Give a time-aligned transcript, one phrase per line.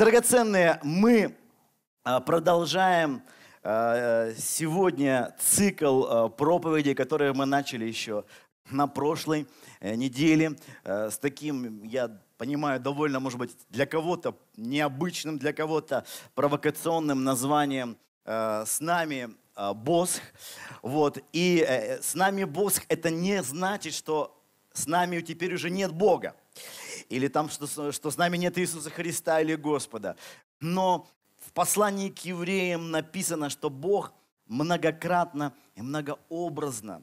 [0.00, 1.36] драгоценные, мы
[2.04, 3.22] а, продолжаем
[3.62, 8.24] а, сегодня цикл а, проповедей, которые мы начали еще
[8.70, 9.46] на прошлой
[9.80, 17.22] э, неделе с таким, я понимаю, довольно, может быть, для кого-то необычным, для кого-то провокационным
[17.22, 19.30] названием «С нами
[19.74, 20.22] Босх».
[20.82, 21.18] Вот.
[21.32, 24.40] И э, «С нами Босх»— это не значит, что
[24.72, 26.36] с нами теперь уже нет Бога
[27.10, 30.16] или там, что, что с нами нет Иисуса Христа или Господа.
[30.60, 31.06] Но
[31.38, 34.12] в послании к евреям написано, что Бог
[34.46, 37.02] многократно и многообразно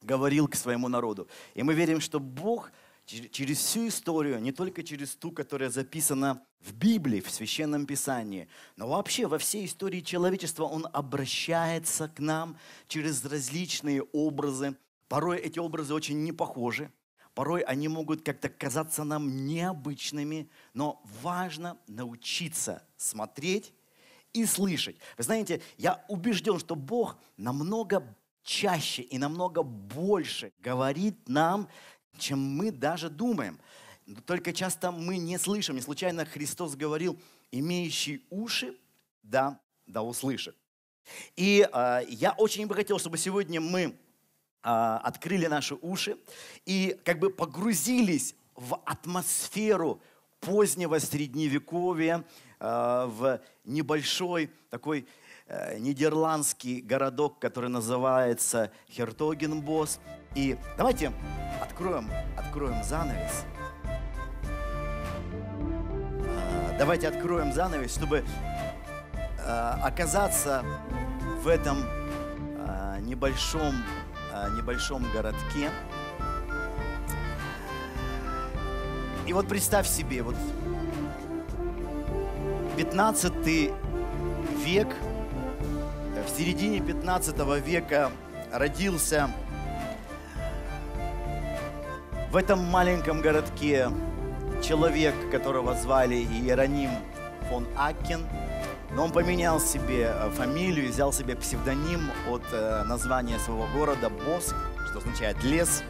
[0.00, 1.28] говорил к своему народу.
[1.54, 2.70] И мы верим, что Бог
[3.06, 8.88] через всю историю, не только через ту, которая записана в Библии, в Священном Писании, но
[8.88, 12.56] вообще во всей истории человечества Он обращается к нам
[12.88, 14.76] через различные образы.
[15.08, 16.90] Порой эти образы очень не похожи,
[17.34, 23.72] Порой они могут как-то казаться нам необычными, но важно научиться смотреть
[24.32, 24.96] и слышать.
[25.18, 31.68] Вы знаете, я убежден, что Бог намного чаще и намного больше говорит нам,
[32.18, 33.58] чем мы даже думаем.
[34.26, 35.74] Только часто мы не слышим.
[35.74, 37.18] Не случайно Христос говорил,
[37.50, 38.76] имеющий уши,
[39.22, 40.56] да, да услышит.
[41.36, 43.96] И э, я очень бы хотел, чтобы сегодня мы
[44.64, 46.16] открыли наши уши
[46.64, 50.00] и как бы погрузились в атмосферу
[50.40, 52.24] позднего средневековья,
[52.60, 55.06] а, в небольшой такой
[55.46, 60.00] э, нидерландский городок, который называется Хертогенбос.
[60.34, 61.12] И давайте
[61.62, 63.44] откроем, откроем занавес.
[66.26, 68.24] А, давайте откроем занавес, чтобы
[69.46, 70.64] оказаться
[71.42, 71.84] в этом
[73.02, 73.74] небольшом
[74.56, 75.70] небольшом городке.
[79.26, 80.36] И вот представь себе, вот
[82.76, 83.32] 15
[84.64, 84.88] век,
[86.26, 88.10] в середине 15 века
[88.52, 89.30] родился
[92.30, 93.90] в этом маленьком городке
[94.62, 96.90] человек, которого звали Иероним
[97.48, 98.26] фон Акен–
[98.94, 104.54] но он поменял себе э, фамилию, взял себе псевдоним от э, названия своего города Боск,
[104.88, 105.82] что означает лес,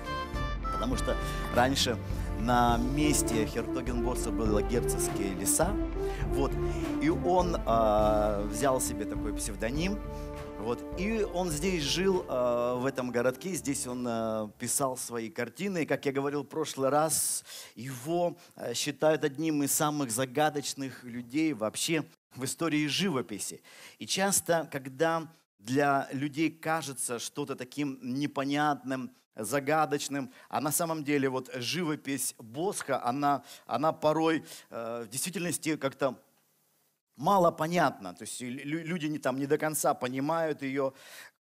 [0.72, 1.16] потому что
[1.54, 1.96] раньше
[2.40, 5.68] на месте Хертогенбосса были герцогские леса.
[6.32, 6.52] Вот.
[7.02, 9.98] И он э, взял себе такой псевдоним,
[10.58, 10.82] вот.
[10.98, 15.82] И он здесь жил, э, в этом городке, здесь он э, писал свои картины.
[15.82, 17.44] И, как я говорил в прошлый раз,
[17.74, 22.04] его э, считают одним из самых загадочных людей вообще
[22.34, 23.62] в истории живописи.
[23.98, 25.28] И часто, когда
[25.58, 33.42] для людей кажется что-то таким непонятным, загадочным, а на самом деле вот живопись Босха, она,
[33.66, 36.18] она порой э, в действительности как-то
[37.16, 38.14] мало понятна.
[38.14, 40.92] То есть люди не, там, не до конца понимают ее,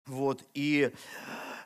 [0.06, 0.90] вот, и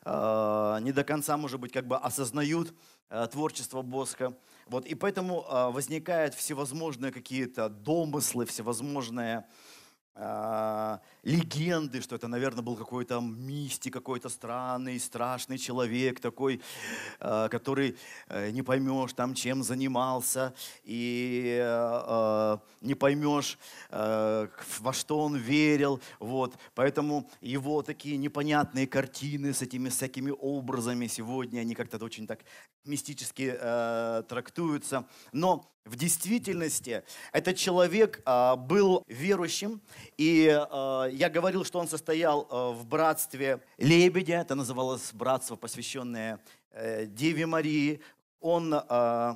[0.04, 2.74] э, не до конца, может быть, как бы осознают
[3.08, 4.34] э, творчество Босха.
[4.66, 9.44] Вот, и поэтому э, возникают всевозможные какие-то домыслы, всевозможные
[10.14, 16.60] э, легенды, что это, наверное, был какой-то мистик, какой-то странный, страшный человек такой,
[17.20, 17.96] э, который
[18.28, 23.58] э, не поймешь там, чем занимался, и э, не поймешь,
[23.90, 26.00] во что он верил.
[26.18, 26.54] Вот.
[26.74, 32.40] Поэтому его такие непонятные картины с этими всякими образами сегодня, они как-то очень так
[32.84, 33.56] мистически
[34.28, 35.06] трактуются.
[35.32, 37.02] Но в действительности
[37.32, 39.80] этот человек был верующим,
[40.16, 40.46] и
[41.12, 46.40] я говорил, что он состоял э, в братстве Лебедя, это называлось братство, посвященное
[46.70, 48.00] э, Деве Марии.
[48.40, 49.34] Он, э,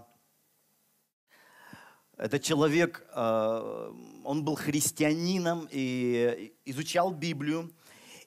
[2.17, 7.71] этот человек, он был христианином и изучал Библию,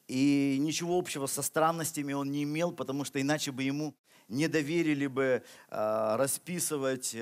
[0.08, 3.96] и ничего общего со странностями он не имел, потому что иначе бы ему
[4.28, 7.16] не доверили бы расписывать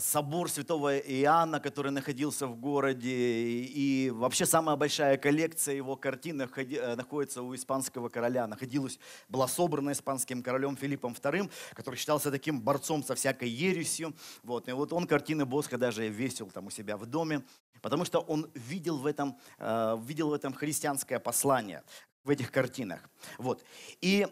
[0.00, 3.10] собор святого Иоанна, который находился в городе.
[3.10, 8.46] И вообще самая большая коллекция его картин э, находится у испанского короля.
[8.46, 14.14] Находилась, была собрана испанским королем Филиппом II, который считался таким борцом со всякой ересью.
[14.42, 14.68] Вот.
[14.68, 17.42] И вот он картины Босха даже весил там у себя в доме,
[17.82, 21.82] потому что он видел в этом, э, видел в этом христианское послание,
[22.24, 23.08] в этих картинах.
[23.38, 23.62] Вот.
[24.00, 24.26] И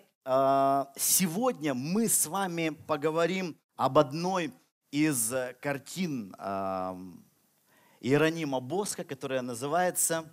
[0.96, 4.54] сегодня мы с вами поговорим об одной
[4.94, 6.32] из э, картин
[8.00, 10.32] Иеронима Боска, которая называется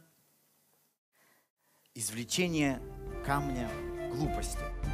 [1.96, 2.80] «Извлечение
[3.26, 3.72] камня
[4.12, 4.91] глупости».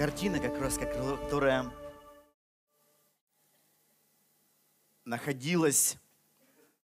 [0.00, 1.70] Картина, как раз, которая
[5.04, 5.98] находилась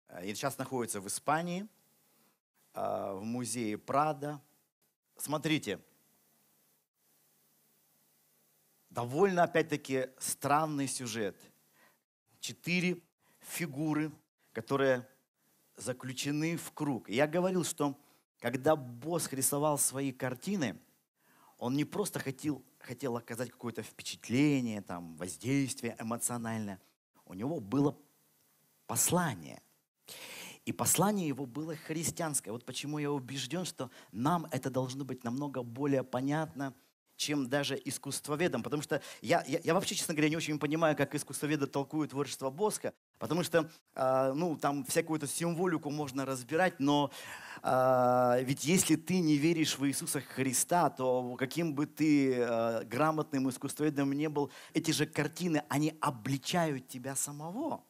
[0.08, 1.68] э, и сейчас находится в Испании,
[2.74, 4.42] э, в музее Прада.
[5.18, 5.82] Смотрите,
[8.90, 11.36] довольно, опять-таки, странный сюжет.
[12.40, 13.02] Четыре
[13.42, 14.14] фигуры,
[14.54, 15.06] которые
[15.76, 17.10] заключены в круг.
[17.10, 18.00] Я говорил, что
[18.40, 20.80] когда Босх рисовал свои картины,
[21.58, 26.80] он не просто хотел, хотел оказать какое-то впечатление, там, воздействие эмоциональное.
[27.26, 27.98] У него было
[28.86, 29.62] послание.
[30.66, 32.52] И послание его было христианское.
[32.52, 36.74] Вот почему я убежден, что нам это должно быть намного более понятно,
[37.16, 38.64] чем даже искусствоведам.
[38.64, 42.50] Потому что я, я, я вообще, честно говоря, не очень понимаю, как искусствоведы толкуют творчество
[42.50, 42.94] Боска.
[43.20, 47.12] Потому что, э, ну, там всякую эту символику можно разбирать, но
[47.62, 53.50] э, ведь если ты не веришь в Иисуса Христа, то каким бы ты э, грамотным
[53.50, 57.84] искусствоведом не был, эти же картины, они обличают тебя самого.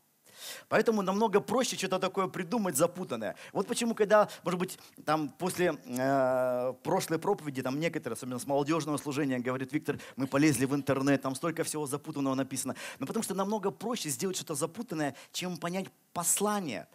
[0.69, 3.36] Поэтому намного проще что-то такое придумать запутанное.
[3.51, 8.98] Вот почему, когда, может быть, там после э, прошлой проповеди, там некоторые, особенно с молодежного
[8.98, 12.75] служения, говорят, Виктор, мы полезли в интернет, там столько всего запутанного написано.
[13.00, 16.88] Но потому что намного проще сделать что-то запутанное, чем понять послание,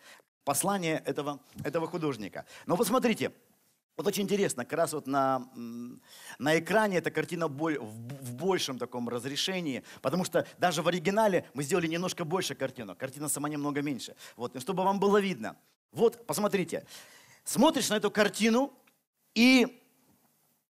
[0.45, 2.45] послание этого, этого художника.
[2.67, 3.35] Но посмотрите, вот
[4.07, 5.49] очень интересно, как раз вот на,
[6.39, 11.45] на экране эта картина боль, в, в большем таком разрешении, потому что даже в оригинале
[11.55, 14.15] мы сделали немножко больше картину, картина сама немного меньше.
[14.37, 15.57] Вот, и чтобы вам было видно.
[15.93, 16.87] Вот, посмотрите,
[17.45, 18.73] смотришь на эту картину,
[19.35, 19.83] и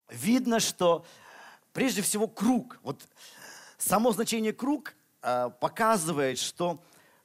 [0.08, 1.04] видно, что
[1.72, 2.78] прежде всего круг.
[2.82, 3.06] Вот
[3.78, 6.82] само значение круг э, показывает, что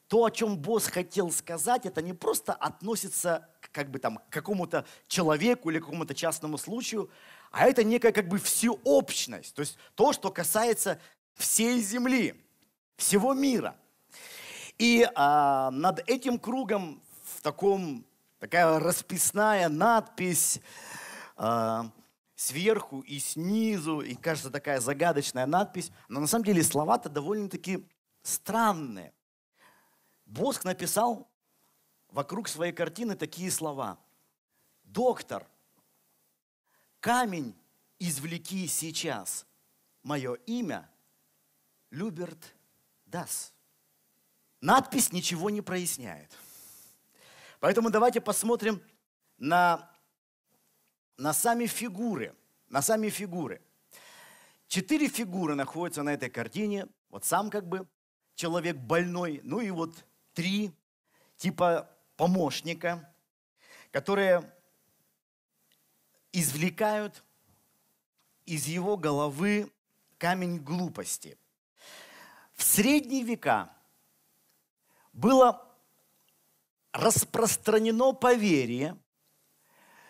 [0.07, 5.69] то, о чем босс хотел сказать, это не просто относится как бы там какому-то человеку
[5.69, 7.09] или какому-то частному случаю,
[7.51, 10.99] а это некая как бы всеобщность, то есть то, что касается
[11.35, 12.35] всей земли,
[12.95, 13.75] всего мира.
[14.77, 18.05] И а, над этим кругом в таком
[18.39, 20.59] такая расписная надпись
[21.35, 21.91] а,
[22.35, 27.85] сверху и снизу, и кажется такая загадочная надпись, но на самом деле слова-то довольно-таки
[28.23, 29.13] странные.
[30.25, 31.27] Боск написал
[32.11, 33.97] вокруг своей картины такие слова.
[34.83, 35.47] Доктор,
[36.99, 37.55] камень
[37.99, 39.45] извлеки сейчас.
[40.03, 40.89] Мое имя
[41.91, 42.55] Люберт
[43.05, 43.53] Дас.
[44.61, 46.35] Надпись ничего не проясняет.
[47.59, 48.81] Поэтому давайте посмотрим
[49.37, 49.91] на,
[51.17, 52.35] на сами фигуры.
[52.69, 53.61] На сами фигуры.
[54.67, 56.87] Четыре фигуры находятся на этой картине.
[57.09, 57.87] Вот сам как бы
[58.35, 59.41] человек больной.
[59.43, 60.71] Ну и вот три
[61.35, 61.89] типа
[62.21, 63.11] помощника,
[63.89, 64.47] которые
[66.31, 67.23] извлекают
[68.45, 69.71] из его головы
[70.19, 71.35] камень глупости.
[72.53, 73.71] В средние века
[75.13, 75.67] было
[76.91, 78.95] распространено поверье,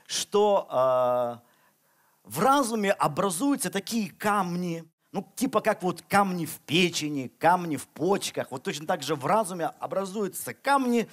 [0.05, 4.83] что э, в разуме образуются такие камни,
[5.13, 8.51] ну, типа как вот камни в печени, камни в почках.
[8.51, 11.07] Вот точно так же в разуме образуются камни,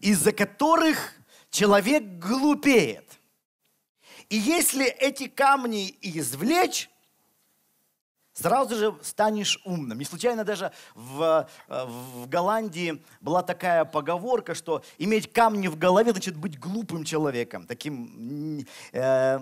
[0.00, 1.14] из-за которых
[1.50, 3.18] человек глупеет.
[4.28, 6.88] И если эти камни извлечь,
[8.32, 9.98] сразу же станешь умным.
[9.98, 16.36] Не случайно даже в, в Голландии была такая поговорка, что иметь камни в голове значит
[16.36, 19.40] быть глупым человеком, таким э,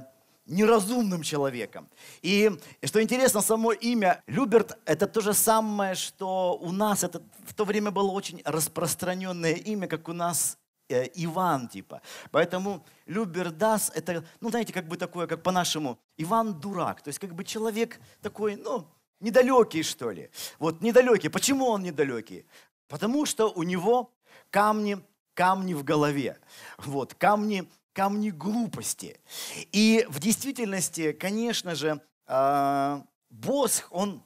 [0.48, 1.88] неразумным человеком.
[2.22, 2.50] И,
[2.82, 7.64] что интересно, само имя Люберт– это то же самое, что у нас, это в то
[7.64, 12.00] время было очень распространенное имя, как у нас э, Иван, типа.
[12.30, 17.02] Поэтому Любердас– это, ну, знаете, как бы такое, как по-нашему, Иван дурак.
[17.02, 18.86] То есть как бы человек такой, ну,
[19.20, 20.30] недалекий, что ли.
[20.58, 21.30] Вот, недалекий.
[21.30, 22.46] Почему он недалекий?
[22.88, 24.10] Потому что у него
[24.50, 24.98] камни,
[25.34, 26.38] камни в голове.
[26.78, 29.18] Вот, камни камни глупости.
[29.72, 34.22] И в действительности, конечно же, э, Босх, он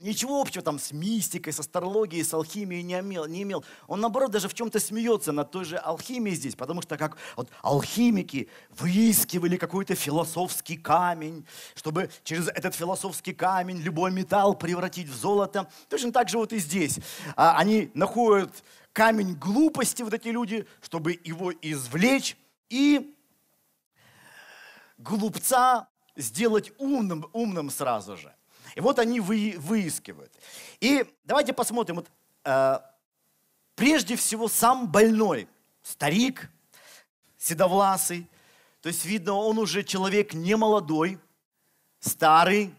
[0.00, 3.64] ничего общего там с мистикой, с астрологией, с алхимией не имел, не имел.
[3.86, 7.48] Он, наоборот, даже в чем-то смеется над той же алхимией здесь, потому что как вот
[7.62, 15.70] алхимики выискивали какой-то философский камень, чтобы через этот философский камень любой металл превратить в золото.
[15.88, 16.98] Точно так же вот и здесь.
[17.34, 18.52] А, они находят
[18.92, 22.36] камень глупости, вот эти люди, чтобы его извлечь
[22.68, 23.14] и
[24.98, 28.34] глупца сделать умным, умным сразу же.
[28.74, 30.32] И вот они вы, выискивают.
[30.80, 31.96] И давайте посмотрим.
[31.96, 32.10] Вот,
[32.44, 32.78] э,
[33.74, 35.48] прежде всего, сам больной,
[35.82, 36.50] старик,
[37.38, 38.28] седовласый,
[38.80, 41.18] то есть видно, он уже человек не молодой,
[42.00, 42.74] старый,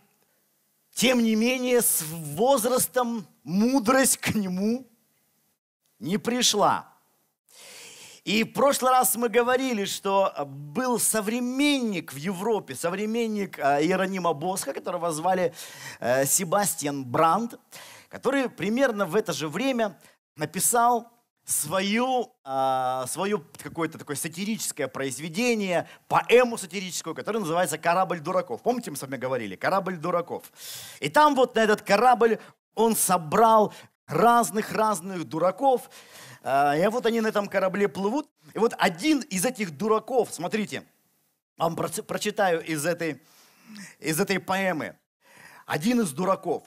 [0.93, 4.87] Тем не менее, с возрастом мудрость к нему
[5.99, 6.91] не пришла.
[8.27, 14.73] И в прошлый раз мы говорили, что был современник в Европе, современник э, Иеронима Босха,
[14.73, 15.53] которого звали
[16.01, 17.57] э, Себастьян Бранд,
[18.09, 19.97] который примерно в это же время
[20.35, 21.09] написал
[21.45, 28.61] свою, э, свое какое-то такое сатирическое произведение, поэму сатирическую, которая называется «Корабль дураков».
[28.61, 29.55] Помните, мы с вами говорили?
[29.55, 30.51] «Корабль дураков».
[30.99, 32.39] И там вот на этот корабль
[32.75, 33.73] он собрал
[34.07, 35.89] разных-разных дураков,
[36.47, 38.29] и вот они на этом корабле плывут.
[38.53, 40.83] И вот один из этих дураков, смотрите,
[41.57, 43.21] вам прочитаю из этой,
[43.99, 44.95] из этой поэмы.
[45.65, 46.63] Один из дураков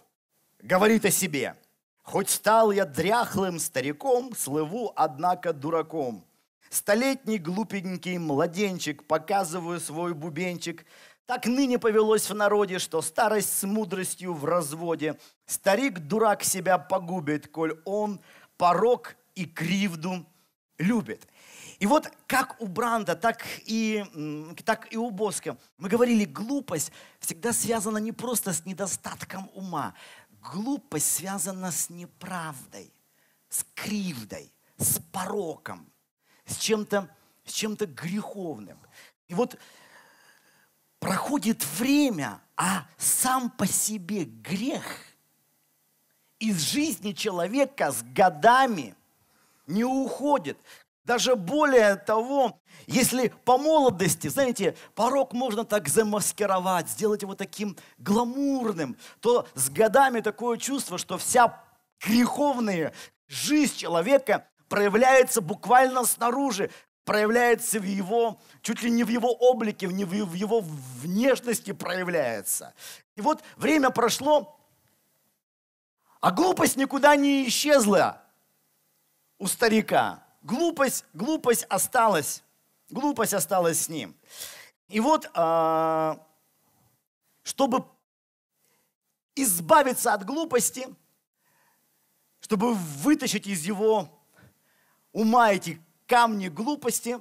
[0.60, 1.56] говорит о себе.
[2.02, 6.26] «Хоть стал я дряхлым стариком, слыву, однако, дураком.
[6.68, 10.84] Столетний глупенький младенчик, показываю свой бубенчик.
[11.26, 15.18] Так ныне повелось в народе, что старость с мудростью в разводе.
[15.46, 18.20] Старик-дурак себя погубит, коль он
[18.56, 20.26] порог и кривду
[20.78, 21.26] любит.
[21.78, 24.04] И вот как у Бранда, так и,
[24.64, 29.94] так и у Боска, мы говорили, глупость всегда связана не просто с недостатком ума.
[30.40, 32.92] Глупость связана с неправдой,
[33.48, 35.86] с кривдой, с пороком,
[36.44, 37.08] с чем-то
[37.50, 38.78] с чем-то греховным.
[39.28, 39.58] И вот
[40.98, 44.84] проходит время, а сам по себе грех
[46.38, 48.94] из жизни человека с годами
[49.70, 50.58] не уходит.
[51.04, 58.96] Даже более того, если по молодости, знаете, порог можно так замаскировать, сделать его таким гламурным,
[59.20, 61.64] то с годами такое чувство, что вся
[62.00, 62.92] греховная
[63.26, 66.70] жизнь человека проявляется буквально снаружи,
[67.04, 72.74] проявляется в его, чуть ли не в его облике, в его внешности проявляется.
[73.16, 74.60] И вот время прошло,
[76.20, 78.22] а глупость никуда не исчезла
[79.40, 80.22] у старика.
[80.42, 82.44] Глупость, глупость осталась.
[82.90, 84.14] Глупость осталась с ним.
[84.88, 86.24] И вот, а,
[87.42, 87.84] чтобы
[89.34, 90.86] избавиться от глупости,
[92.40, 94.08] чтобы вытащить из его
[95.12, 97.18] ума эти камни глупости,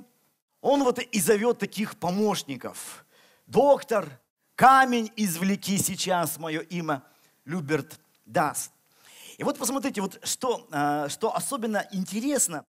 [0.61, 3.05] он вот и зовет таких помощников.
[3.45, 4.19] Доктор,
[4.55, 7.03] камень извлеки сейчас, мое имя
[7.45, 8.71] Люберт даст.
[9.39, 12.65] И вот посмотрите, вот что, а, что особенно интересно,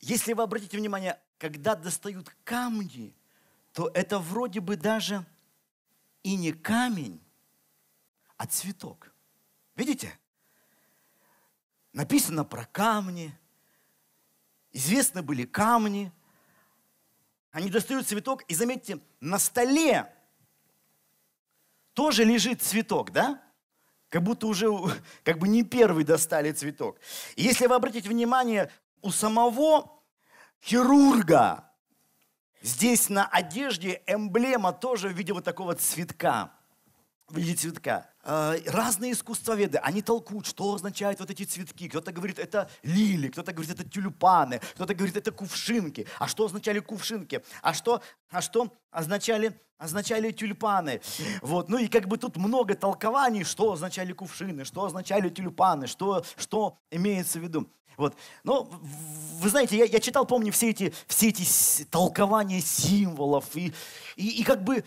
[0.00, 3.14] если вы обратите внимание, когда достают камни,
[3.74, 5.26] то это вроде бы даже
[6.22, 7.22] и не камень,
[8.38, 9.12] а цветок.
[9.74, 10.18] Видите?
[11.92, 13.38] Написано про камни,
[14.72, 16.10] известны были камни.
[17.50, 20.10] Они достают цветок, и заметьте, на столе
[21.92, 23.45] тоже лежит цветок, да?
[24.08, 24.68] Как будто уже
[25.24, 26.98] как бы не первый достали цветок.
[27.34, 28.70] И если вы обратите внимание,
[29.02, 30.02] у самого
[30.62, 31.70] хирурга
[32.62, 36.55] здесь на одежде эмблема тоже в виде вот такого цветка.
[37.28, 38.08] В виде цветка.
[38.22, 41.88] Э, разные искусствоведы, они толкуют, что означают вот эти цветки.
[41.88, 46.06] Кто-то говорит, это лили, кто-то говорит, это тюльпаны, кто-то говорит, это кувшинки.
[46.20, 47.42] А что означали кувшинки?
[47.62, 51.00] А что, а что означали, означали тюльпаны?
[51.42, 51.68] Вот.
[51.68, 56.78] Ну и как бы тут много толкований, что означали кувшины, что означали тюльпаны, что, что
[56.92, 57.68] имеется в виду.
[57.96, 58.16] Вот.
[58.44, 58.70] Но
[59.40, 61.44] вы знаете, я, я читал, помню, все эти, все эти
[61.86, 63.72] толкования символов и,
[64.14, 64.84] и, и как бы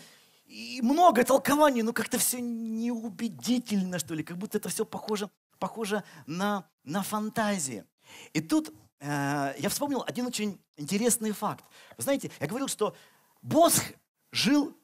[0.49, 5.29] и много толкований, но как-то все неубедительно, что ли, как будто это все похоже,
[5.59, 7.85] похоже на, на фантазии.
[8.33, 11.63] И тут э, я вспомнил один очень интересный факт.
[11.97, 12.95] Вы знаете, я говорил, что
[13.43, 13.83] Босх
[14.31, 14.75] жил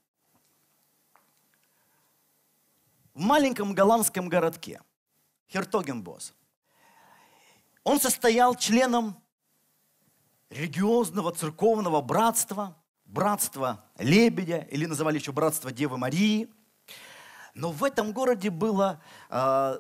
[3.16, 4.84] в маленьком голландском городке,
[5.50, 6.36] Хертогенбос.
[7.84, 9.20] Он состоял членом
[10.52, 12.78] религиозного церковного братства–
[13.16, 16.50] братство Лебедя, или называли еще братство Девы Марии.
[17.54, 19.80] Но в этом городе было э,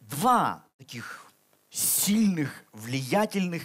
[0.00, 1.26] два таких
[1.68, 3.62] сильных, влиятельных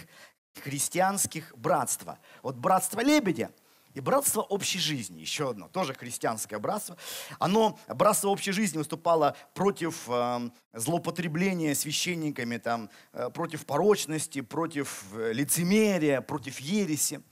[0.62, 2.18] христианских братства.
[2.42, 3.50] Вот братство Лебедя
[3.94, 6.98] и братство общей жизни, еще одно, тоже христианское братство.
[7.38, 15.32] Оно, братство общей жизни выступало против э, злоупотребления священниками, там, э, против порочности, против э,
[15.32, 17.22] лицемерия, против ереси.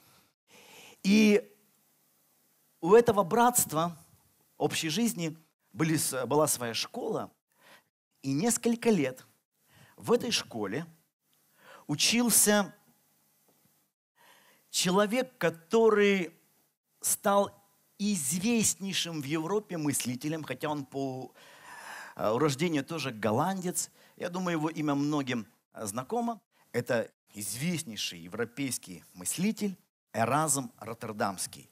[1.02, 1.52] И
[2.80, 3.96] у этого братства
[4.56, 5.36] общей жизни
[5.72, 7.30] были, была своя школа,
[8.22, 9.24] и несколько лет
[9.96, 10.86] в этой школе
[11.86, 12.74] учился
[14.70, 16.32] человек, который
[17.00, 17.50] стал
[17.98, 21.32] известнейшим в Европе мыслителем, хотя он по
[22.16, 23.90] э, рождению тоже голландец.
[24.16, 26.40] Я думаю, его имя многим э, знакомо.
[26.72, 29.78] Это известнейший европейский мыслитель
[30.12, 31.70] Эразм Роттердамский.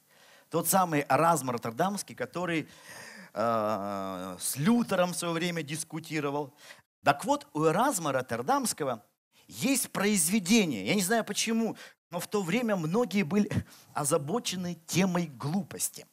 [0.50, 2.68] Тот самый Эразм Роттердамский, который
[3.32, 6.54] э, с Лютером в свое время дискутировал.
[7.02, 9.04] Так вот, у Эразма Роттердамского
[9.46, 10.86] есть произведение.
[10.86, 11.76] Я не знаю почему,
[12.10, 13.50] но в то время многие были
[13.92, 16.06] озабочены темой глупости.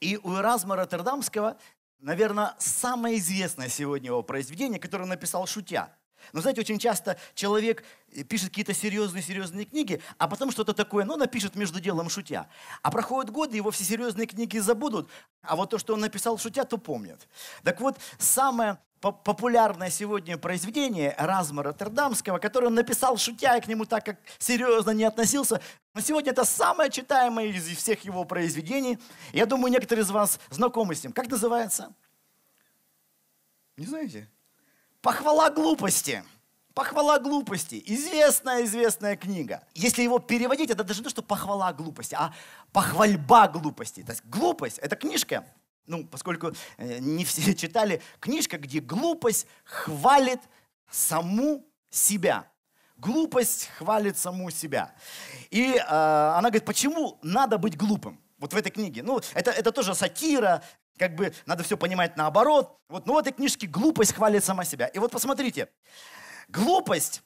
[0.00, 1.58] И у Эразма Роттердамского,
[1.98, 5.94] наверное, самое известное сегодня его произведение, которое он написал шутя.
[6.32, 7.84] Но знаете, очень часто человек
[8.28, 12.48] пишет какие-то серьезные-серьезные книги, а потом что-то такое, ну, напишет между делом шутя.
[12.82, 15.08] А проходят годы, его все серьезные книги забудут,
[15.42, 17.26] а вот то, что он написал шутя, то помнят.
[17.62, 23.84] Так вот, самое популярное сегодня произведение Разма Роттердамского, которое он написал шутя, и к нему
[23.84, 25.60] так как серьезно не относился.
[25.92, 28.98] Но сегодня это самое читаемое из всех его произведений.
[29.32, 31.12] Я думаю, некоторые из вас знакомы с ним.
[31.12, 31.92] Как называется?
[33.76, 34.30] Не знаете?
[35.02, 36.24] Похвала глупости.
[36.74, 37.82] Похвала глупости.
[37.84, 39.62] Известная, известная книга.
[39.74, 42.32] Если его переводить, это даже не то, что похвала глупости, а
[42.72, 44.02] похвальба глупости.
[44.02, 45.44] То есть глупость– это книжка,
[45.86, 50.40] ну, поскольку э, не все читали, книжка, где глупость хвалит
[50.88, 52.46] саму себя.
[52.96, 54.94] Глупость хвалит саму себя.
[55.50, 58.20] И э, она говорит, почему надо быть глупым?
[58.38, 59.02] Вот в этой книге.
[59.02, 60.62] Ну, это, это тоже сатира,
[60.98, 62.78] как бы надо все понимать наоборот.
[62.88, 64.86] Вот, но в этой книжке глупость хвалит сама себя.
[64.86, 65.68] И вот посмотрите,
[66.48, 67.22] глупость,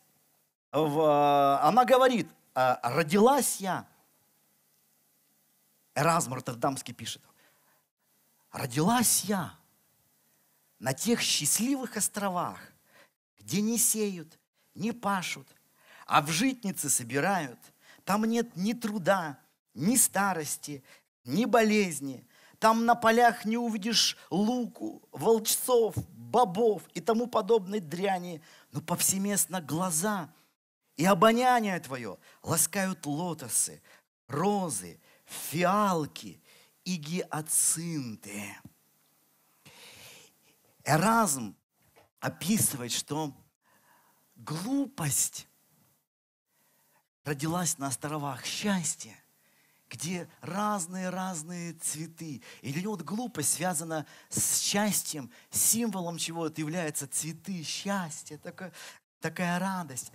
[0.72, 3.86] в, она говорит, «А, родилась я,
[5.94, 7.22] Эразм Роттердамский пишет,
[8.52, 9.54] родилась я
[10.78, 12.60] на тех счастливых островах,
[13.38, 14.38] где не сеют,
[14.74, 15.48] не пашут,
[16.06, 17.58] а в житницы собирают.
[18.04, 19.38] Там нет ни труда,
[19.74, 20.84] ни старости,
[21.24, 22.26] ни болезни.
[22.58, 28.42] Там на полях не увидишь луку, волчцов, бобов и тому подобной дряни,
[28.72, 30.32] но повсеместно глаза
[30.96, 33.82] и обоняние твое ласкают лотосы,
[34.26, 36.42] розы, фиалки
[36.84, 38.56] и гиацинты.
[40.84, 41.56] Эразм
[42.20, 43.34] описывает, что
[44.36, 45.46] глупость
[47.24, 49.14] родилась на островах счастья,
[49.88, 52.42] где разные-разные цветы.
[52.62, 58.72] И для него вот глупость связана с счастьем, символом чего-то являются цветы, счастье, такое,
[59.20, 60.12] такая радость.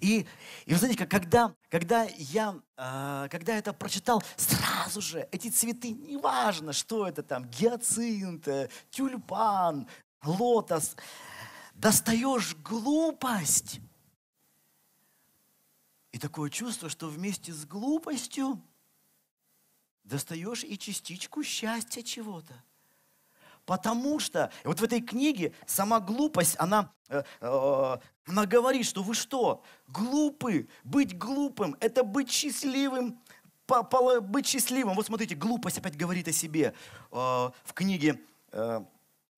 [0.00, 0.26] И,
[0.66, 6.72] и вы знаете, когда, когда, я, э, когда это прочитал, сразу же эти цветы, неважно,
[6.72, 8.48] что это там, гиацинт,
[8.90, 9.88] тюльпан,
[10.24, 10.96] лотос,
[11.74, 13.80] достаешь глупость.
[16.12, 18.62] И такое чувство, что вместе с глупостью
[20.04, 22.54] достаешь и частичку счастья чего-то.
[23.64, 29.14] Потому что вот в этой книге сама глупость, она, э, э, она говорит, что вы
[29.14, 33.20] что, глупы, быть глупым, это быть счастливым,
[33.66, 34.96] по, по, быть счастливым.
[34.96, 36.74] Вот смотрите, глупость опять говорит о себе
[37.10, 38.20] э, в книге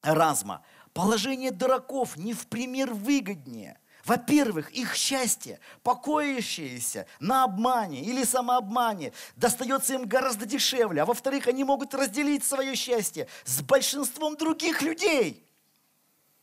[0.03, 0.64] Разма.
[0.92, 9.95] Положение дураков не в пример выгоднее– во-первых, их счастье, покоящееся на обмане или самообмане, достается
[9.95, 11.03] им гораздо дешевле.
[11.03, 15.47] А во-вторых, они могут разделить свое счастье с большинством других людей.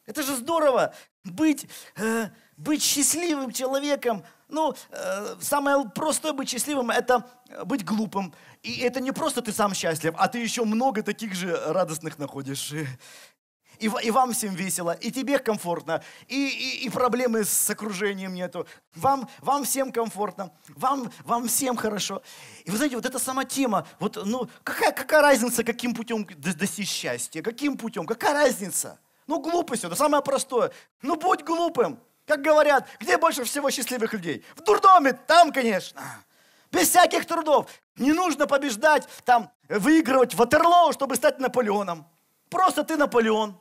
[0.08, 0.93] Это же здорово
[1.24, 4.24] быть, э, быть счастливым человеком.
[4.50, 7.30] Ну, э, самое простое быть счастливым– это
[7.65, 8.34] быть глупым.
[8.63, 12.74] И это не просто ты сам счастлив, а ты еще много таких же радостных находишь
[13.82, 18.67] и, и вам всем весело, и тебе комфортно, и, и, и проблемы с окружением нету.
[18.96, 22.22] Вам, вам всем комфортно, вам, вам всем хорошо.
[22.63, 26.89] И вы знаете, вот эта сама тема, вот, ну, какая, какая разница, каким путем достичь
[26.89, 29.00] счастья, каким путем, какая разница?
[29.26, 30.72] Ну, глупость, это самое простое.
[31.02, 32.00] Ну, будь глупым.
[32.28, 34.46] Как говорят, где больше всего счастливых людей?
[34.56, 36.02] В дурдоме, там, конечно.
[36.72, 37.70] Без всяких трудов.
[37.98, 42.06] Не нужно побеждать, там, выигрывать Ватерлоу, чтобы стать Наполеоном.
[42.50, 43.60] Просто ты Наполеон.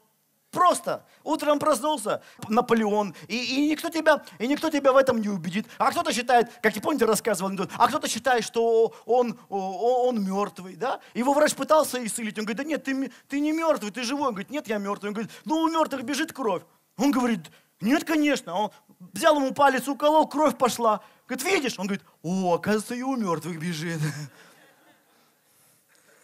[0.50, 1.04] Просто.
[1.22, 5.66] Утром проснулся, Наполеон, и, и, никто тебя, и никто тебя в этом не убедит.
[5.78, 10.74] А кто-то считает, как и помните, рассказывал, а кто-то считает, что он, он, он мертвый,
[10.74, 11.00] да?
[11.14, 14.28] Его врач пытался исцелить, он говорит, да нет, ты, ты не мертвый, ты живой.
[14.28, 15.10] Он говорит, нет, я мертвый.
[15.10, 16.62] Он говорит, ну у мертвых бежит кровь.
[16.96, 18.54] Он говорит, нет, конечно.
[18.54, 18.70] Он
[19.12, 21.00] взял ему палец, уколол, кровь пошла.
[21.28, 21.78] Говорит, видишь?
[21.78, 24.00] Он говорит, о, оказывается, и у мертвых бежит.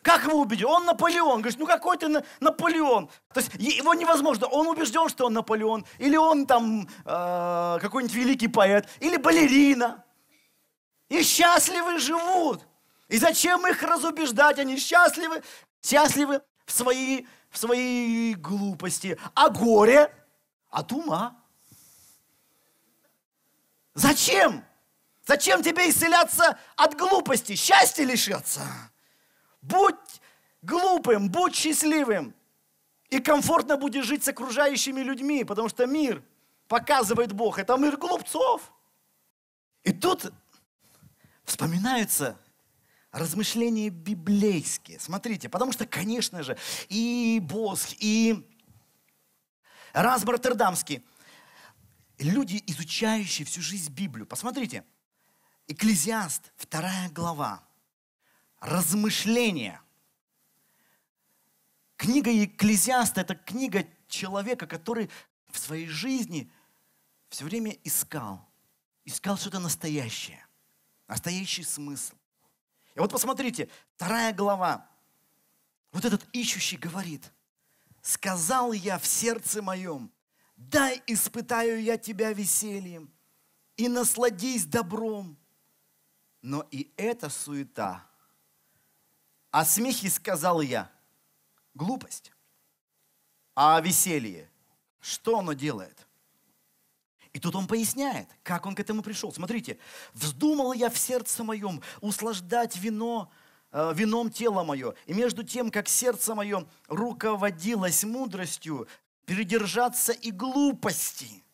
[0.06, 0.70] Как его убедил?
[0.70, 1.40] Он Наполеон.
[1.40, 2.06] Говоришь, ну какой ты
[2.38, 3.10] Наполеон?
[3.34, 4.46] То есть его невозможно.
[4.46, 5.84] Он убежден, что он Наполеон.
[5.98, 8.88] Или он там э, какой-нибудь великий поэт.
[9.00, 10.04] Или балерина.
[11.08, 12.64] И счастливы живут.
[13.08, 14.60] И зачем их разубеждать?
[14.60, 15.42] Они счастливы,
[15.82, 19.18] счастливы в своей, в своей глупости.
[19.34, 20.14] А горе
[20.70, 21.36] от ума.
[23.94, 24.64] Зачем?
[25.26, 27.56] Зачем тебе исцеляться от глупости?
[27.56, 28.62] Счастье лишаться.
[29.68, 30.20] Будь
[30.62, 32.34] глупым, будь счастливым.
[33.10, 36.22] И комфортно будешь жить с окружающими людьми, потому что мир,
[36.68, 38.72] показывает Бог, это мир глупцов.
[39.84, 40.32] И тут
[41.44, 42.36] вспоминаются
[43.12, 44.98] размышления библейские.
[44.98, 48.44] Смотрите, потому что, конечно же, и Босх, и
[49.92, 51.04] Разбор Роттердамский,
[52.18, 54.26] люди, изучающие всю жизнь Библию.
[54.26, 54.84] Посмотрите,
[55.68, 57.65] Экклезиаст, вторая глава,
[58.60, 59.80] размышления.
[61.96, 65.10] Книга Экклезиаста– это книга человека, который
[65.50, 66.50] в своей жизни
[67.28, 68.46] все время искал,
[69.04, 70.46] искал что-то настоящее,
[71.08, 72.14] настоящий смысл.
[72.94, 74.88] И вот посмотрите, вторая глава.
[75.92, 77.32] Вот этот ищущий говорит,
[78.02, 80.12] сказал я в сердце моем,
[80.56, 83.10] дай испытаю я тебя весельем
[83.76, 85.38] и насладись добром.
[86.42, 88.06] Но и эта суета.
[89.50, 90.90] О смехе сказал я,
[91.74, 92.32] глупость.
[93.54, 94.50] А веселье,
[95.00, 96.06] что оно делает?
[97.32, 99.32] И тут он поясняет, как он к этому пришел.
[99.32, 99.78] Смотрите,
[100.14, 103.30] вздумал я в сердце моем услаждать вино,
[103.72, 108.88] э, вином тело мое, и между тем, как сердце мое руководилось мудростью,
[109.26, 111.44] передержаться и глупости.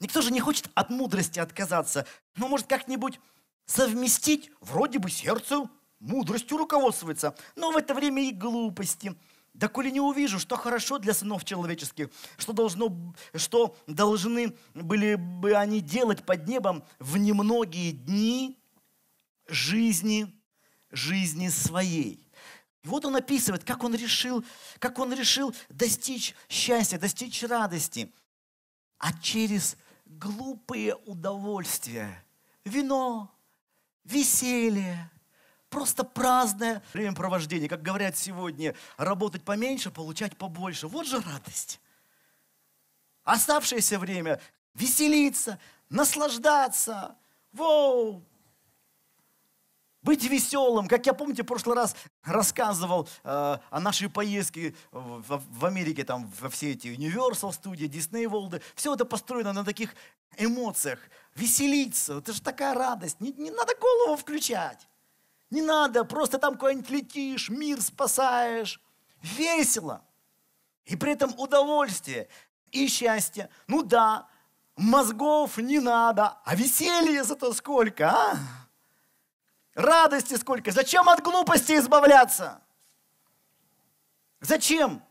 [0.00, 3.20] Никто же не хочет от мудрости отказаться, но может как-нибудь
[3.64, 5.70] совместить, вроде бы сердце
[6.04, 9.14] мудростью руководствуется, но в это время и глупости–
[9.54, 15.54] да коли не увижу, что хорошо для сынов человеческих, что, должно, что должны были бы
[15.54, 18.58] они делать под небом в немногие дни
[19.46, 20.34] жизни,
[20.90, 22.28] жизни своей.
[22.82, 24.44] И вот он описывает, как он решил,
[24.80, 28.12] как он решил достичь счастья, достичь радости.
[28.98, 32.24] А через глупые удовольствия,
[32.64, 33.32] вино,
[34.02, 35.10] веселье,
[35.74, 40.86] просто праздное времяпровождение, как говорят сегодня, работать поменьше, получать побольше.
[40.86, 41.80] Вот же радость.
[43.24, 44.40] Оставшееся время
[44.74, 45.58] веселиться,
[45.88, 47.16] наслаждаться.
[47.52, 48.22] Воу!
[50.02, 50.86] Быть веселым.
[50.86, 56.30] Как я, помните, в прошлый раз рассказывал э, о нашей поездке в, в Америке, там,
[56.40, 58.62] во все эти Universal студии, Disney World.
[58.76, 59.96] Все это построено на таких
[60.36, 61.00] эмоциях.
[61.34, 62.18] Веселиться.
[62.18, 63.20] Это же такая радость.
[63.20, 64.86] Не, не надо голову включать.
[65.50, 68.80] Не надо, просто там куда-нибудь летишь, мир спасаешь.
[69.22, 70.04] Весело.
[70.84, 72.28] И при этом удовольствие
[72.70, 73.48] и счастье.
[73.66, 74.28] Ну да,
[74.76, 78.36] мозгов не надо, а веселье зато сколько, а?
[79.74, 80.70] Радости сколько.
[80.70, 82.60] Зачем от глупости избавляться?
[84.40, 85.02] Зачем?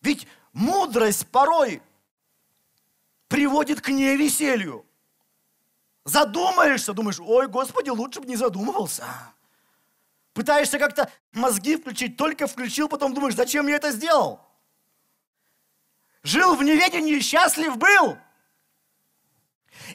[0.00, 1.82] Ведь мудрость порой
[3.28, 4.86] приводит к невеселью.
[6.08, 9.04] Задумаешься, думаешь, ой, Господи, лучше бы не задумывался.
[10.32, 14.40] Пытаешься как-то мозги включить, только включил, потом думаешь, зачем я это сделал?
[16.22, 18.16] Жил в неведении, счастлив был.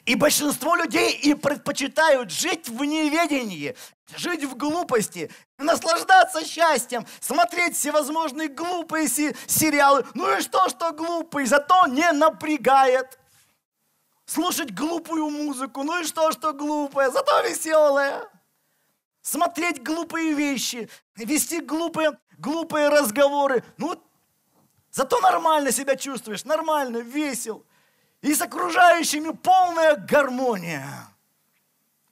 [0.04, 3.74] И большинство людей и предпочитают жить в неведении,
[4.16, 10.06] жить в глупости, наслаждаться счастьем, смотреть всевозможные глупые сериалы.
[10.14, 13.18] Ну и что, что глупый, зато не напрягает
[14.26, 15.82] слушать глупую музыку.
[15.82, 18.28] Ну и что, что глупая, зато веселая.
[19.22, 23.64] Смотреть глупые вещи, вести глупые, глупые разговоры.
[23.78, 24.00] Ну,
[24.90, 27.64] зато нормально себя чувствуешь, нормально, весел.
[28.20, 31.08] И с окружающими полная гармония.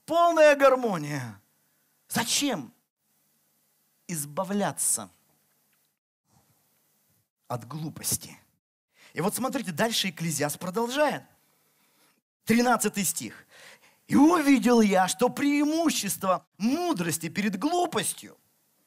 [0.05, 1.39] Полная гармония.
[2.07, 2.73] Зачем
[4.07, 5.09] избавляться
[7.47, 8.39] от глупости?
[9.13, 11.23] И вот смотрите, дальше Экклезиас продолжает.
[12.45, 13.45] 13 стих.
[14.07, 18.37] «И увидел я, что преимущество мудрости перед глупостью».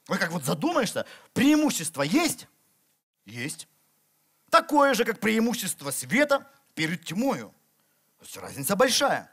[0.09, 2.47] Ой, как вот задумаешься, преимущество есть?
[3.25, 3.67] Есть.
[4.51, 7.53] Такое же, как преимущество света перед тьмою.
[8.19, 9.33] То есть разница большая.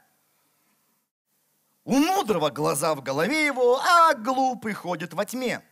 [1.84, 5.62] У мудрого глаза в голове его, а глупый ходит во тьме.